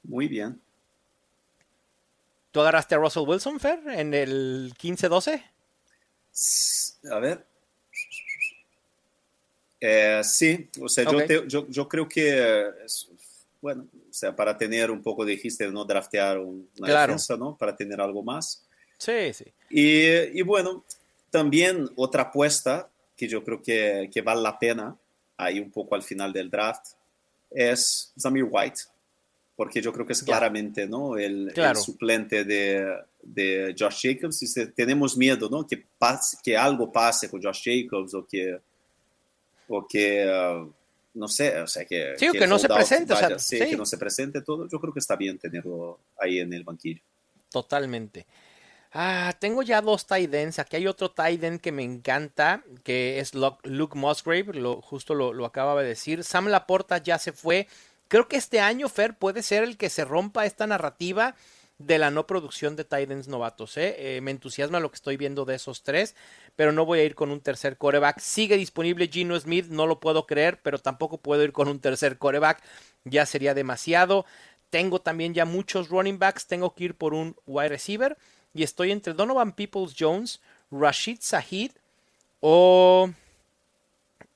[0.02, 0.61] Muy bien.
[2.52, 5.42] ¿Tú agarraste a Russell Wilson, Fer, en el 15-12?
[7.11, 7.45] A ver.
[9.80, 11.12] Eh, sí, o sea, Ok.
[11.12, 12.70] yo, te- yo, yo creo que,
[13.61, 17.12] bueno, o sea, para tener un poco, dijiste, no draftear un- una Claro.
[17.12, 17.57] defensa, ¿no?
[17.57, 18.64] Para tener algo más.
[18.99, 19.45] Sí, sí.
[19.70, 20.84] Y, y bueno,
[21.30, 24.97] también otra apuesta que yo creo que, que vale la pena,
[25.37, 26.93] ahí un poco al final del draft,
[27.51, 28.80] es Zamir White,
[29.57, 31.16] porque yo creo que es claramente ¿no?
[31.16, 31.80] el, el Claro.
[31.80, 32.86] suplente de,
[33.22, 34.42] de Josh Jacobs.
[34.42, 35.66] Y tenemos miedo ¿no?
[35.66, 38.61] que, pase, que algo pase con Josh Jacobs o que,
[39.68, 40.70] o que uh,
[41.14, 43.59] no sé, o sea, que, Sí, o que no se presente, o sea, vaya- sí,
[43.59, 43.70] sí.
[43.70, 44.68] que no se presente todo.
[44.68, 47.00] Yo creo que está bien tenerlo ahí en el banquillo.
[47.50, 48.26] Totalmente.
[48.92, 50.59] Ah, tengo ya dos tight ends.
[50.59, 55.32] Aquí hay otro tight end que me encanta, que es Luke Musgrave, lo, justo lo,
[55.32, 56.22] lo acababa de decir.
[56.24, 57.66] Sam Laporta ya se fue.
[58.09, 61.34] Creo que este año, Fer, puede ser el que se rompa esta narrativa
[61.78, 63.76] de la no producción de tight ends novatos.
[63.76, 63.94] ¿eh?
[63.98, 66.14] Eh, me entusiasma lo que estoy viendo de esos tres,
[66.54, 68.18] pero no voy a ir con un tercer coreback.
[68.18, 72.16] Sigue disponible Gino Smith, no lo puedo creer, pero tampoco puedo ir con un tercer
[72.18, 72.62] coreback.
[73.04, 74.24] Ya sería demasiado.
[74.70, 78.16] Tengo también ya muchos running backs, tengo que ir por un wide receiver
[78.52, 80.40] y estoy entre Donovan Peoples Jones,
[80.70, 81.72] Rashid Sahid
[82.40, 83.11] o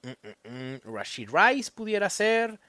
[0.02, 2.60] mm, mm, mm, Rashid Rice pudiera ser,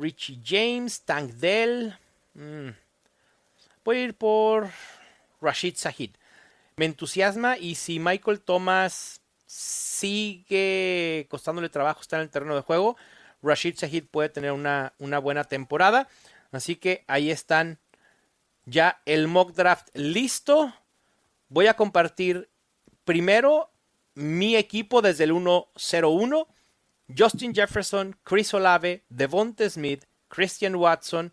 [0.00, 1.94] Richie James, Tank Dell.
[2.34, 2.70] mm.
[3.84, 4.70] Voy a ir por
[5.40, 6.10] Rashid Sahid.
[6.76, 12.96] Me entusiasma y si Michael Thomas sigue costándole trabajo estar en el terreno de juego,
[13.42, 16.08] Rashid Sahid puede tener una, una buena temporada.
[16.52, 17.78] Así que ahí están
[18.64, 20.72] ya el mock draft listo.
[21.48, 22.48] Voy a compartir
[23.04, 23.70] primero
[24.14, 26.46] mi equipo desde el 1-0-1.
[27.16, 31.32] Justin Jefferson, Chris Olave, Devonte Smith, Christian Watson,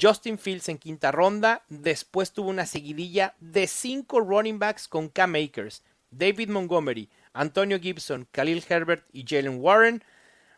[0.00, 1.64] Justin Fields en quinta ronda.
[1.68, 8.26] Después tuvo una seguidilla de cinco running backs con Cam Akers, David Montgomery, Antonio Gibson,
[8.30, 10.02] Khalil Herbert y Jalen Warren.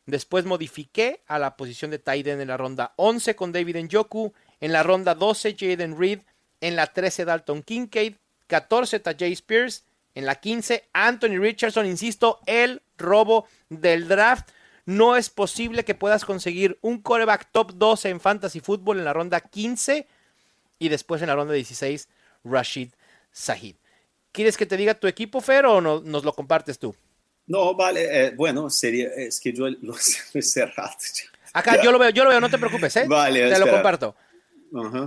[0.06, 4.34] Después modifiqué a la posición de end en la ronda 11 con David Njoku.
[4.60, 6.20] En la ronda 12, Jaden Reed.
[6.60, 8.16] En la 13, Dalton Kincaid.
[8.46, 9.84] 14, Tajay Spears.
[10.14, 11.86] En la 15, Anthony Richardson.
[11.86, 14.48] Insisto, el robo del draft.
[14.86, 19.12] No es posible que puedas conseguir un coreback top 12 en fantasy football en la
[19.14, 20.06] ronda 15
[20.78, 22.08] y después en la ronda 16,
[22.44, 22.90] Rashid
[23.32, 23.76] Sahid.
[24.30, 26.94] ¿Quieres que te diga tu equipo, Fer, o no- nos lo compartes tú?
[27.46, 30.92] No, vale, eh, bueno, sería, es que yo lo sé cerrado.
[31.52, 33.06] Acá yo lo veo, yo lo veo, no te preocupes, ¿eh?
[33.08, 34.16] Vale, te lo comparto.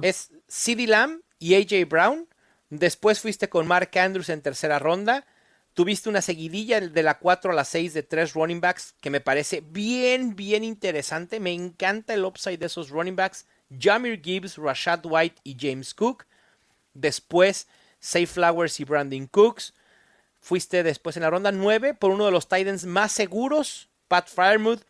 [0.02, 2.28] Es CeeDee Lamb y AJ Brown.
[2.70, 5.26] Después fuiste con Mark Andrews en tercera ronda.
[5.74, 9.22] Tuviste una seguidilla de la 4 a la 6 de tres running backs que me
[9.22, 11.40] parece bien, bien interesante.
[11.40, 13.46] Me encanta el upside de esos running backs.
[13.78, 16.26] Jamir Gibbs, Rashad White y James Cook.
[16.94, 17.68] Después,
[18.00, 19.74] Say Flowers y Brandon Cooks.
[20.40, 24.84] Fuiste después en la ronda 9 por uno de los Titans más seguros, Pat Fryermuth,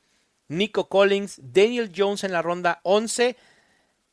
[0.47, 3.35] Nico Collins, Daniel Jones en la ronda 11.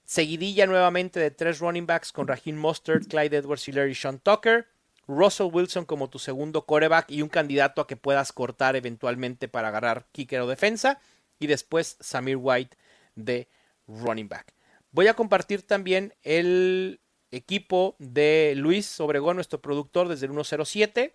[0.05, 4.67] Seguidilla nuevamente de tres running backs con Raheem Mostert, Clyde Edwards y Sean Tucker.
[5.07, 9.69] Russell Wilson como tu segundo coreback y un candidato a que puedas cortar eventualmente para
[9.69, 11.01] agarrar kicker o defensa.
[11.39, 12.77] Y después Samir White
[13.15, 13.49] de
[13.87, 14.55] running back.
[14.93, 17.01] Voy a compartir también el
[17.31, 21.15] equipo de Luis Obregón, nuestro productor desde el 107.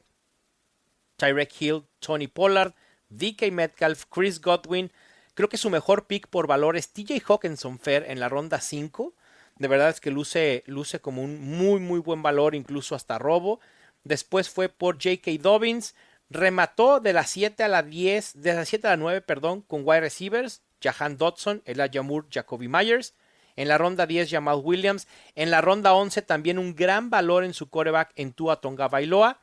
[1.15, 2.73] Tyrek Hill, Tony Pollard,
[3.09, 4.91] DK Metcalf, Chris Godwin.
[5.39, 9.13] Creo que su mejor pick por valor es TJ Hawkinson Fair en la ronda 5.
[9.55, 13.61] De verdad es que luce, luce como un muy, muy buen valor, incluso hasta robo.
[14.03, 15.31] Después fue por J.K.
[15.39, 15.95] Dobbins.
[16.29, 19.83] Remató de la 7 a la 10, de la 7 a la 9, perdón, con
[19.85, 20.61] wide receivers.
[20.83, 23.13] Jahan Dodson, Elijah Moore, Jacoby Myers.
[23.55, 25.07] En la ronda 10, Jamal Williams.
[25.35, 29.39] En la ronda 11, también un gran valor en su coreback en Tua Tonga Bailoa.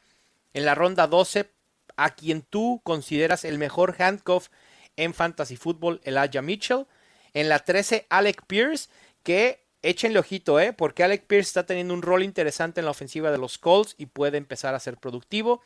[0.52, 1.48] En la ronda 12,
[1.96, 4.48] a quien tú consideras el mejor handcuff
[4.96, 6.86] en fantasy football, Elijah Mitchell.
[7.34, 8.88] En la 13, Alec Pierce,
[9.22, 10.72] que échenle ojito, ¿eh?
[10.72, 14.06] porque Alec Pierce está teniendo un rol interesante en la ofensiva de los Colts y
[14.06, 15.62] puede empezar a ser productivo.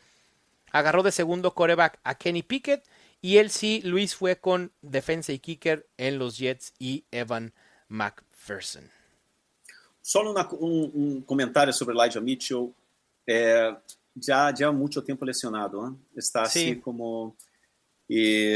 [0.71, 2.83] Agarró de segundo coreback a Kenny Pickett
[3.21, 7.53] y él sí, Luis fue con defensa y kicker en los Jets y Evan
[7.87, 8.89] McPherson.
[10.01, 12.73] Solo una- un, un comentario sobre Elijah Mitchell.
[13.25, 13.75] Eh,
[14.15, 15.91] ya lleva mucho tiempo lesionado, ¿eh?
[16.15, 16.79] está así Sí.
[16.79, 17.35] como...
[18.07, 18.55] Y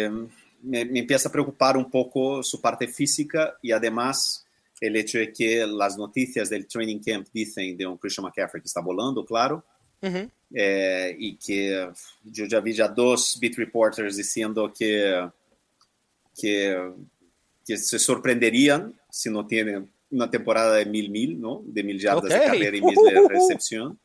[0.65, 4.45] me, me empieza a preocupar un poco su parte física y además
[4.81, 8.67] el hecho de que las noticias del training camp dicen de un Christian McCaffrey que
[8.67, 9.63] está volando, claro,
[10.01, 10.29] Ujú.
[10.53, 11.89] eh, y que
[12.23, 15.29] yo ya vi ya dos beat reporters diciendo que,
[16.39, 16.91] que,
[17.65, 21.63] que se sorprenderían si no tienen una temporada de mil mil, ¿no?
[21.65, 23.97] De mil yardas de carrera y mil de recepción.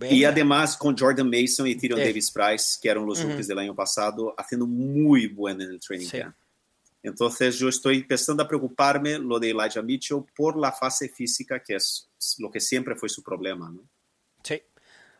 [0.00, 3.74] Y además con Jordan Mason y Tyrion Davis Price, que eran los rookies del año
[3.74, 6.34] pasado, haciendo muy buen en el training camp.
[7.02, 11.76] Entonces yo estoy empezando a preocuparme lo de Elijah Mitchell por la fase física, que
[11.76, 13.70] es lo que siempre fue su problema.
[13.70, 13.82] ¿no?
[14.42, 14.62] Sí.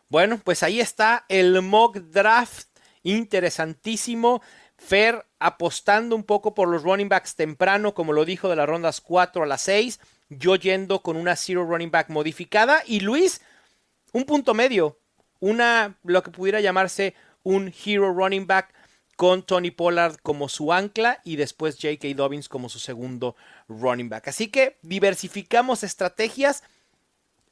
[0.09, 2.69] Bueno, pues ahí está el mock draft
[3.03, 4.43] interesantísimo.
[4.77, 9.01] Fer apostando un poco por los running backs temprano, como lo dijo, de las rondas
[9.03, 10.01] 4 a las 6.
[10.31, 12.83] Yo yendo con una zero running back modificada.
[12.87, 13.43] Y Luis,
[14.15, 14.99] un punto medio.
[15.41, 18.73] Una, lo que pudiera llamarse un hero running back
[19.17, 22.09] con Tony Pollard como su ancla y después J.K.
[22.17, 23.37] Dobbins como su segundo
[23.69, 24.29] running back.
[24.29, 26.63] Así que diversificamos estrategias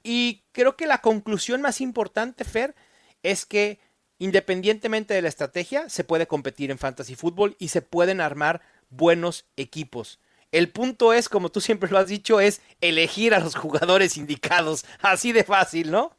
[0.03, 2.75] y creo que la conclusión más importante, Fer,
[3.23, 3.79] es que
[4.19, 9.47] independientemente de la estrategia, se puede competir en fantasy fútbol y se pueden armar buenos
[9.57, 10.21] equipos.
[10.53, 14.85] El punto es, como tú siempre lo has dicho, es elegir a los jugadores indicados.
[15.01, 16.15] Así de fácil, ¿no?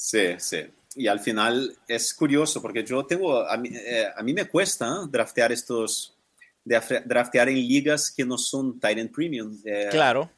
[0.00, 0.58] Sí, sí
[0.94, 6.16] y al final es curioso porque yo tengo, a mí, eh, me cuesta draftear estos,
[6.64, 9.56] draftear en ligas que no son Titan Premium.
[9.64, 10.30] Eh, claro.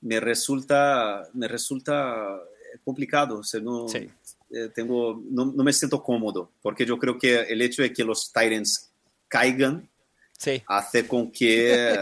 [0.00, 2.40] Me resulta, me resulta
[2.84, 7.82] complicado, o no, eh, tengo, no, me siento cómodo porque yo creo que el hecho
[7.82, 8.90] de que los Titans
[9.26, 9.88] caigan
[10.66, 11.94] hace con que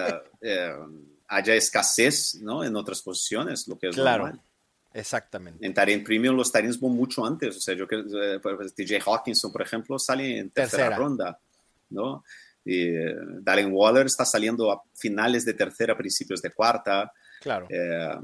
[1.27, 2.63] haya escasez ¿no?
[2.63, 4.27] en otras posiciones, lo que es claro.
[4.27, 4.46] normal.
[4.97, 5.65] Exactamente.
[5.65, 7.57] En Tyrant Premium los van mucho antes.
[7.57, 8.41] O sea, yo que eh,
[8.75, 11.39] DJ Hawkinson, por ejemplo, sale en tercera, ronda,
[11.91, 12.25] ¿no?
[12.65, 12.93] Y
[13.43, 17.13] Darren Waller está saliendo a finales de tercera, principios de cuarta.
[17.43, 17.67] Claro.
[17.69, 18.17] Eh,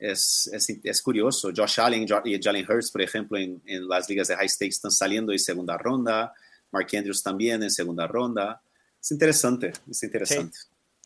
[0.00, 1.50] es, es, es, curioso.
[1.56, 4.90] Josh Allen y Jalen Hurts, por ejemplo, en, en, las ligas de high stakes están
[4.90, 6.34] saliendo en segunda ronda.
[6.72, 8.60] Mark Andrews también en segunda ronda.
[9.00, 10.58] Es interesante, es interesante.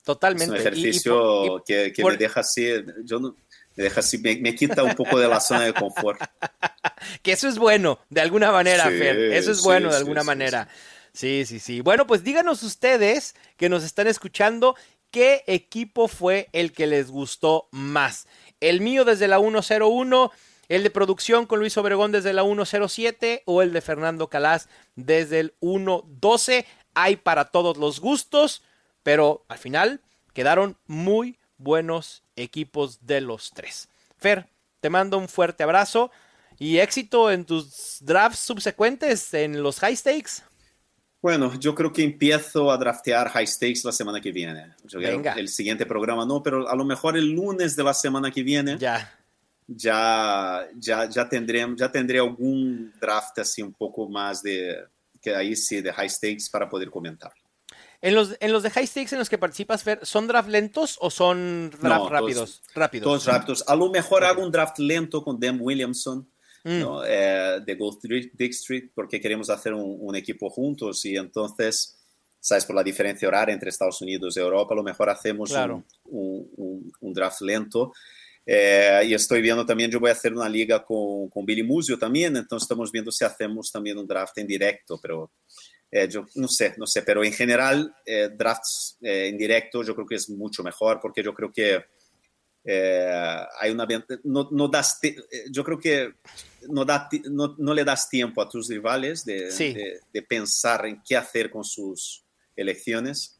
[0.02, 0.44] totalmente.
[0.44, 2.66] Es un ejercicio que, que me deja así.
[3.04, 3.36] Yo no,
[3.76, 6.20] me deja así, me, quita un poco de la zona de confort.
[7.22, 9.16] que eso es bueno, de alguna manera, Fer.
[9.32, 10.68] Eso es bueno, de alguna manera.
[11.12, 11.80] Sí, sí, sí.
[11.80, 14.74] Bueno, pues díganos ustedes que nos están escuchando,
[15.10, 18.26] ¿qué equipo fue el que les gustó más?
[18.60, 20.32] El mío desde la 101,
[20.68, 25.38] el de producción con Luis Obregón desde la 107 o el de Fernando Calas desde
[25.38, 26.66] el 112.
[26.94, 28.62] Hay para todos los gustos,
[29.04, 30.00] pero al final
[30.32, 33.88] quedaron muy, buenos equipos de los tres.
[34.16, 34.46] Fer,
[34.80, 36.10] te mando un fuerte abrazo
[36.58, 40.42] y éxito en tus drafts subsecuentes en los high stakes.
[41.20, 44.74] Bueno, yo creo que empiezo a draftear high stakes la semana que viene.
[45.36, 48.76] El siguiente programa no, pero a lo mejor el lunes de la semana que viene.
[48.78, 49.10] Ya.
[49.66, 54.84] Ya, ya, ya, tendré, ya tendré algún draft así un poco más de,
[55.22, 57.32] que ahí sí, de high stakes para poder comentar.
[58.04, 60.98] En los, en los de high stakes en los que participas, Fer, ¿son draft lentos
[61.00, 62.60] o son draft rápidos?
[62.60, 63.04] Todos, rápidos.
[63.04, 63.64] Todos rápidos.
[63.66, 66.28] A lo mejor hago un draft lento con Dan Williamson
[66.64, 66.82] mm.
[67.06, 68.00] eh, de Gold
[68.34, 71.98] District porque queremos hacer un, equipo juntos y entonces,
[72.38, 72.66] ¿sabes?
[72.66, 75.50] Por la diferencia horaria entre Estados Unidos y Europa, a lo mejor hacemos
[76.04, 77.94] un, un, draft lento.
[78.44, 81.98] Eh, y estoy viendo también, yo voy a hacer una liga con, con Billy Musio
[81.98, 85.30] también, entonces estamos viendo si hacemos también un draft en directo, pero
[85.96, 89.94] eh, yo no sé, no sé, pero en general, eh, drafts eh, en directo yo
[89.94, 91.84] creo que es mucho mejor porque yo creo que
[93.60, 93.86] hay una...
[94.24, 94.98] No, no das,
[95.52, 96.14] yo creo que
[96.68, 101.16] no, da, no, no, le das tiempo a tus rivales de, de, pensar en qué
[101.16, 102.24] hacer con sus
[102.56, 103.38] elecciones.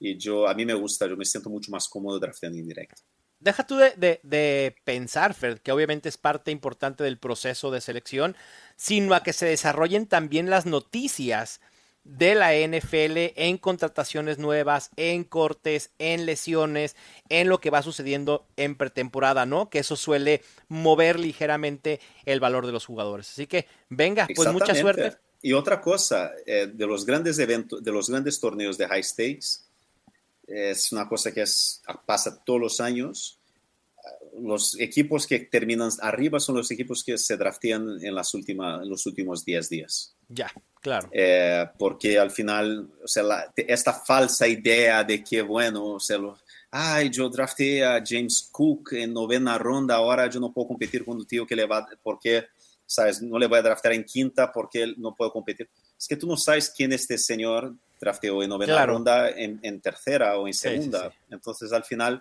[0.00, 3.02] Y yo, a mí me gusta, yo me siento mucho más cómodo drafteando en directo.
[3.38, 7.80] Deja tú de, de, de, pensar, Fred, que obviamente es parte importante del proceso de
[7.80, 8.34] selección,
[8.74, 11.60] sino a que se desarrollen también las noticias
[12.04, 16.96] de la NFL en contrataciones nuevas, en cortes, en lesiones,
[17.28, 19.70] en lo que va sucediendo en pretemporada, ¿no?
[19.70, 23.30] Que eso suele mover ligeramente el valor de los jugadores.
[23.30, 25.16] Así que venga, pues mucha suerte.
[25.40, 29.64] Y otra cosa, eh, de los grandes eventos, de los grandes torneos de high stakes,
[30.46, 33.38] es una cosa que es, pasa todos los años.
[34.40, 38.90] Los equipos que terminan arriba son los equipos que se draftean en, las últimas, en
[38.90, 40.16] los últimos 10 días.
[40.28, 40.50] Ya,
[40.80, 41.08] claro.
[41.12, 46.36] Eh, porque al final, o sea, esta falsa idea de que, bueno, o sea, lo,
[46.76, 51.16] ay, yo drafté a James Cook en novena ronda, ahora yo no puedo competir con
[51.16, 52.46] un tío que le va, porque,
[52.84, 55.70] sabes, no le voy a draftear en quinta porque él no puedo competir.
[55.96, 60.36] Es que tú no sabes quién este señor drafteó en novena ronda, en, en, tercera
[60.36, 61.12] o en segunda.
[61.30, 62.20] Entonces, al final,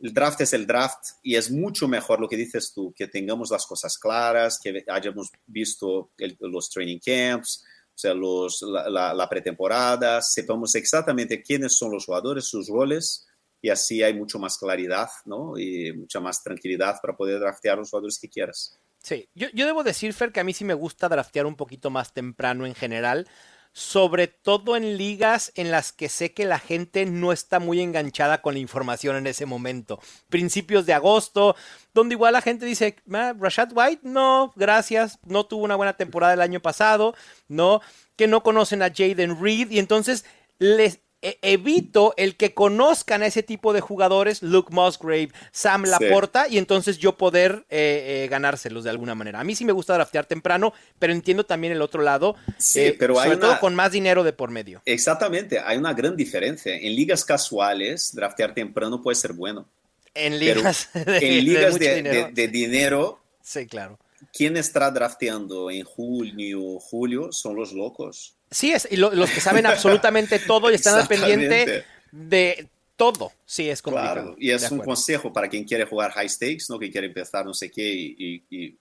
[0.00, 3.50] el draft es el draft y es mucho mejor lo que dices tú, que tengamos
[3.50, 7.64] las cosas claras, que hayamos visto los training camps,
[7.94, 13.26] o sea, los, la, la, pretemporada, sepamos exactamente quiénes son los jugadores, sus roles
[13.62, 15.56] y así hay mucho más claridad ¿no?
[15.56, 18.78] y mucha más tranquilidad para poder draftear los jugadores que quieras.
[18.98, 21.90] Sí, yo, yo debo decir, Fer, que a mí sí me gusta draftear un poquito
[21.90, 23.28] más temprano en general,
[23.74, 28.40] sobre todo en ligas en las que sé que la gente no está muy enganchada
[28.40, 30.00] con la información en ese momento.
[30.28, 31.56] Principios de agosto,
[31.92, 36.34] donde igual la gente dice, ah, Rashad White, no, gracias, no tuvo una buena temporada
[36.34, 37.16] el año pasado,
[37.48, 37.80] no,
[38.14, 40.24] que no conocen a Jaden Reed y entonces
[40.60, 41.00] les
[41.42, 46.98] evito el que conozcan a ese tipo de jugadores, Luke Musgrave, Sam Laporta, y entonces
[46.98, 49.40] yo poder eh, eh, ganárselos de alguna manera.
[49.40, 52.96] A mí sí me gusta draftear temprano, pero entiendo también el otro lado, sí, eh,
[52.98, 54.82] pero sobre todo con más dinero de por medio.
[54.84, 56.76] Exactamente, hay una gran diferencia.
[56.76, 59.68] En ligas casuales, draftear temprano puede ser bueno.
[60.14, 62.30] En ligas, de, en ligas de, dinero.
[62.32, 63.20] de dinero.
[63.42, 63.98] Sí, claro.
[64.32, 67.32] ¿Quién está drafteando en junio, julio?
[67.32, 68.36] Son los locos.
[68.54, 73.32] Sí, es, y lo, los que saben absolutamente todo y están al pendiente de todo.
[73.44, 74.14] Sí, es complicado.
[74.14, 76.78] Claro, y es un consejo para quien quiere jugar high stakes, ¿no?
[76.78, 77.82] que quiere empezar no sé qué.
[77.82, 78.78] Y, y, y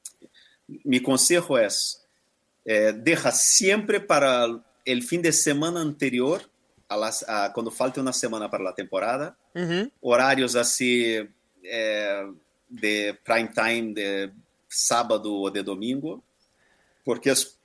[0.83, 2.05] mi consejo es,
[2.65, 4.45] eh, deja siempre para
[4.85, 6.47] el fin de semana anterior,
[6.87, 9.91] a las, a, cuando falte una semana para la temporada, uh -huh.
[10.01, 11.17] horarios así
[11.63, 12.31] eh,
[12.69, 14.31] de prime time de
[14.67, 16.21] sábado o de domingo,
[17.03, 17.57] porque es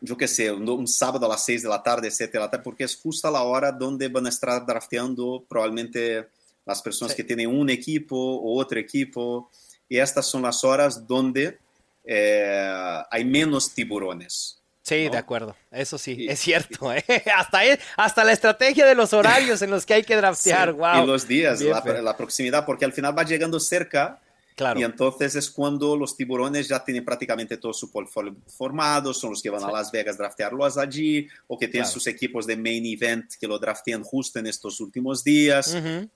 [0.00, 2.50] yo qué sé, un, un, sábado a las 6 de la tarde, 7 de la
[2.50, 6.28] tarde, porque es justo la hora donde van a estar drafteando probablemente
[6.64, 7.16] las personas sí.
[7.16, 9.50] que tienen un equipo o otro equipo.
[9.88, 11.58] Y estas son las horas donde
[12.04, 14.56] eh, hay menos tiburones.
[14.82, 15.12] Sí, ¿no?
[15.12, 15.54] de acuerdo.
[15.70, 16.92] Eso sí, y, es cierto.
[16.92, 17.04] ¿eh?
[17.36, 17.60] Hasta,
[17.96, 20.70] hasta la estrategia de los horarios en los que hay que draftear.
[20.70, 21.04] Sí, wow.
[21.04, 24.20] Y los días, la, la, proximidad, porque al final va llegando cerca
[24.56, 24.78] Claro.
[24.78, 29.42] Y entonces es cuando los tiburones ya tienen prácticamente todo su portfolio formado, son los
[29.42, 29.66] que van sí.
[29.66, 31.94] a Las Vegas a draftearlos allí, o que tienen claro.
[31.94, 35.74] sus equipos de main event que lo draftean justo en estos últimos días.
[35.74, 36.10] Uh -huh.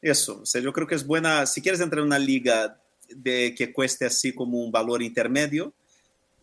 [0.00, 2.78] Eso, o sea, yo creo que es buena, si quieres entrar en una liga
[3.08, 5.72] de, que cueste así como un valor intermedio,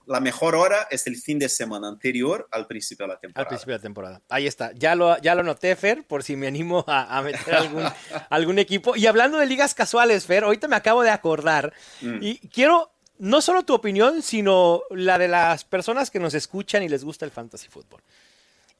[0.05, 3.43] la mejor hora es el fin de semana anterior al principio de la temporada.
[3.43, 4.21] Al principio de la temporada.
[4.29, 4.71] Ahí está.
[4.73, 7.83] Ya lo, ya lo noté, Fer, por si me animo a, a meter algún,
[8.29, 8.95] algún equipo.
[8.95, 11.73] Y hablando de ligas casuales, Fer, ahorita me acabo de acordar.
[12.01, 12.17] Mm.
[12.21, 16.89] Y quiero no solo tu opinión, sino la de las personas que nos escuchan y
[16.89, 18.01] les gusta el fantasy fútbol.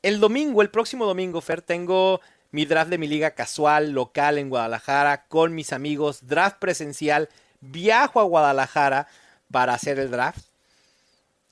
[0.02, 4.50] El domingo, el próximo domingo, Fer, tengo mi draft de mi liga casual local en
[4.50, 7.30] Guadalajara con mis amigos, draft presencial.
[7.60, 9.08] Viajo a Guadalajara
[9.52, 10.51] para hacer el draft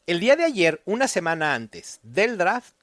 [0.10, 2.74] el día de ayer, una semana antes del draft,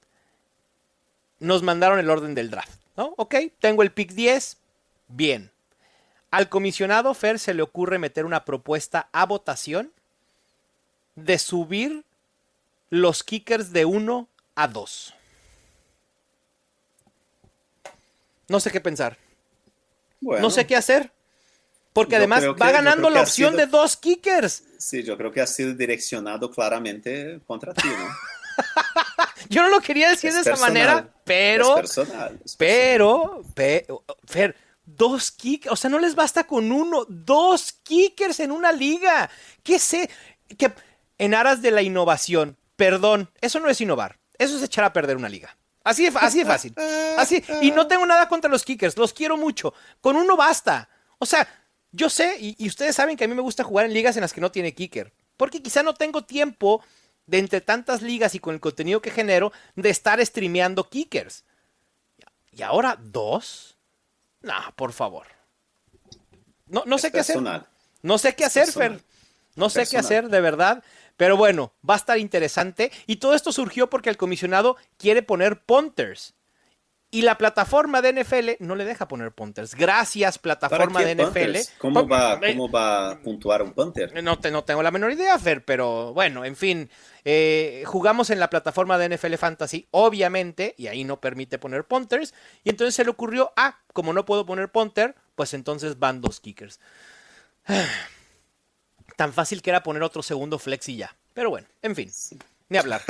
[1.41, 3.15] nos mandaron el orden del draft, ¿no?
[3.17, 4.59] Ok, tengo el pick 10,
[5.09, 5.51] bien.
[6.31, 9.93] Al comisionado Fer se le ocurre meter una propuesta a votación
[11.17, 12.05] de subir
[12.91, 15.15] los kickers de 1 a 2.
[18.47, 19.19] No sé qué pensar.
[20.21, 20.43] Bueno.
[20.43, 21.11] No sé qué hacer.
[21.97, 24.65] Porque yo además va ganando la opción sido, de dos kickers.
[24.77, 28.07] Sí, yo creo que ha sido direccionado claramente contra ti, ¿no?
[29.49, 31.69] yo no lo quería decir es de personal, esa manera, pero.
[31.71, 33.43] Es personal, es pero.
[33.55, 33.87] Pe,
[34.27, 35.73] Fer, dos kickers.
[35.73, 37.07] O sea, no les basta con uno.
[37.09, 39.31] Dos kickers en una liga.
[39.63, 40.11] ¿Qué sé?
[40.59, 40.71] Que
[41.17, 42.59] en aras de la innovación.
[42.77, 44.19] Perdón, eso no es innovar.
[44.37, 45.57] Eso es echar a perder una liga.
[45.83, 46.75] Así de, así de fácil.
[47.17, 47.43] Así.
[47.63, 48.99] Y no tengo nada contra los kickers.
[48.99, 49.73] Los quiero mucho.
[50.03, 50.91] Con uno basta.
[51.19, 51.49] O sea,
[51.97, 54.21] yo sé, y, y, ustedes saben que a mí me gusta jugar en ligas en
[54.21, 55.13] las que no tiene kicker.
[55.37, 56.83] Porque quizá no tengo tiempo
[57.27, 61.45] de entre tantas ligas y con el contenido que genero de estar streameando kickers.
[62.53, 63.77] Y ahora dos.
[64.41, 65.27] No, por favor.
[66.67, 67.39] No, no sé qué hacer.
[68.03, 69.01] No sé qué hacer, Fer.
[69.57, 70.85] No sé qué hacer, de verdad.
[71.17, 72.93] Pero bueno, va a estar interesante.
[73.07, 76.35] Y todo esto surgió porque el comisionado quiere poner punters.
[77.11, 79.77] Y la plataforma de NFL no le deja poner punters.
[79.77, 81.57] Gracias, plataforma de NFL.
[81.79, 84.23] ¿Cómo va, ¿Cómo va a puntuar un punter?
[84.23, 86.91] No, te, no tengo la menor idea, Fer, pero bueno, en fin.
[87.25, 92.35] Eh, jugamos en la plataforma de NFL Fantasy, obviamente, y ahí no permite poner punters.
[92.65, 96.41] Y entonces se le ocurrió, ah, como no puedo poner punter, pues entonces van dos
[96.41, 96.81] kickers.
[99.17, 101.17] Tan fácil que era poner otro segundo flex y ya.
[101.35, 102.11] Pero bueno, en fin.
[102.11, 102.37] Sí.
[102.69, 103.03] Ni hablar.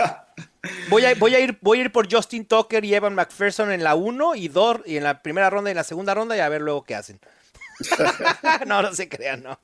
[0.88, 3.84] Voy a, voy, a ir, voy a ir por Justin Tucker y Evan McPherson en
[3.84, 4.50] la 1 y,
[4.86, 6.94] y en la primera ronda y en la segunda ronda y a ver luego qué
[6.94, 7.20] hacen.
[8.66, 9.61] no, no se crean, no.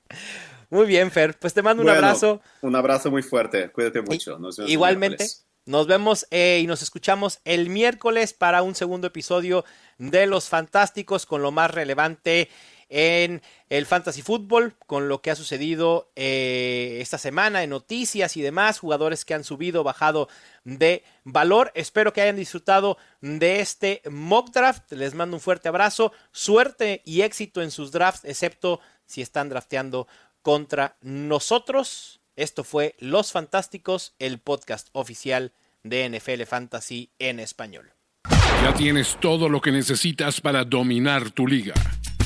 [0.71, 1.39] Muy bien, Fer.
[1.39, 2.41] Pues te mando un abrazo.
[2.63, 3.71] Un abrazo muy fuerte.
[3.71, 4.39] Cuídate mucho.
[4.39, 5.27] Nos vemos Igualmente.
[5.65, 9.65] Nos vemos eh, y nos escuchamos el miércoles para un segundo episodio
[9.99, 12.49] de Los Fantásticos con lo más relevante
[12.95, 13.41] en
[13.71, 18.79] el fantasy fútbol con lo que ha sucedido eh, esta semana en noticias y demás,
[18.79, 20.29] jugadores que han subido, bajado
[20.65, 21.73] de valor.
[21.75, 24.93] Espero que hayan disfrutado de este mock draft.
[24.93, 30.07] Les mando un fuerte abrazo, suerte y éxito en sus drafts, excepto si están drafteando
[30.43, 32.21] contra nosotros.
[32.37, 37.95] Esto fue Los Fantásticos, el podcast oficial de NFL Fantasy en español.
[38.63, 41.73] Ya tienes todo lo que necesitas para dominar tu liga.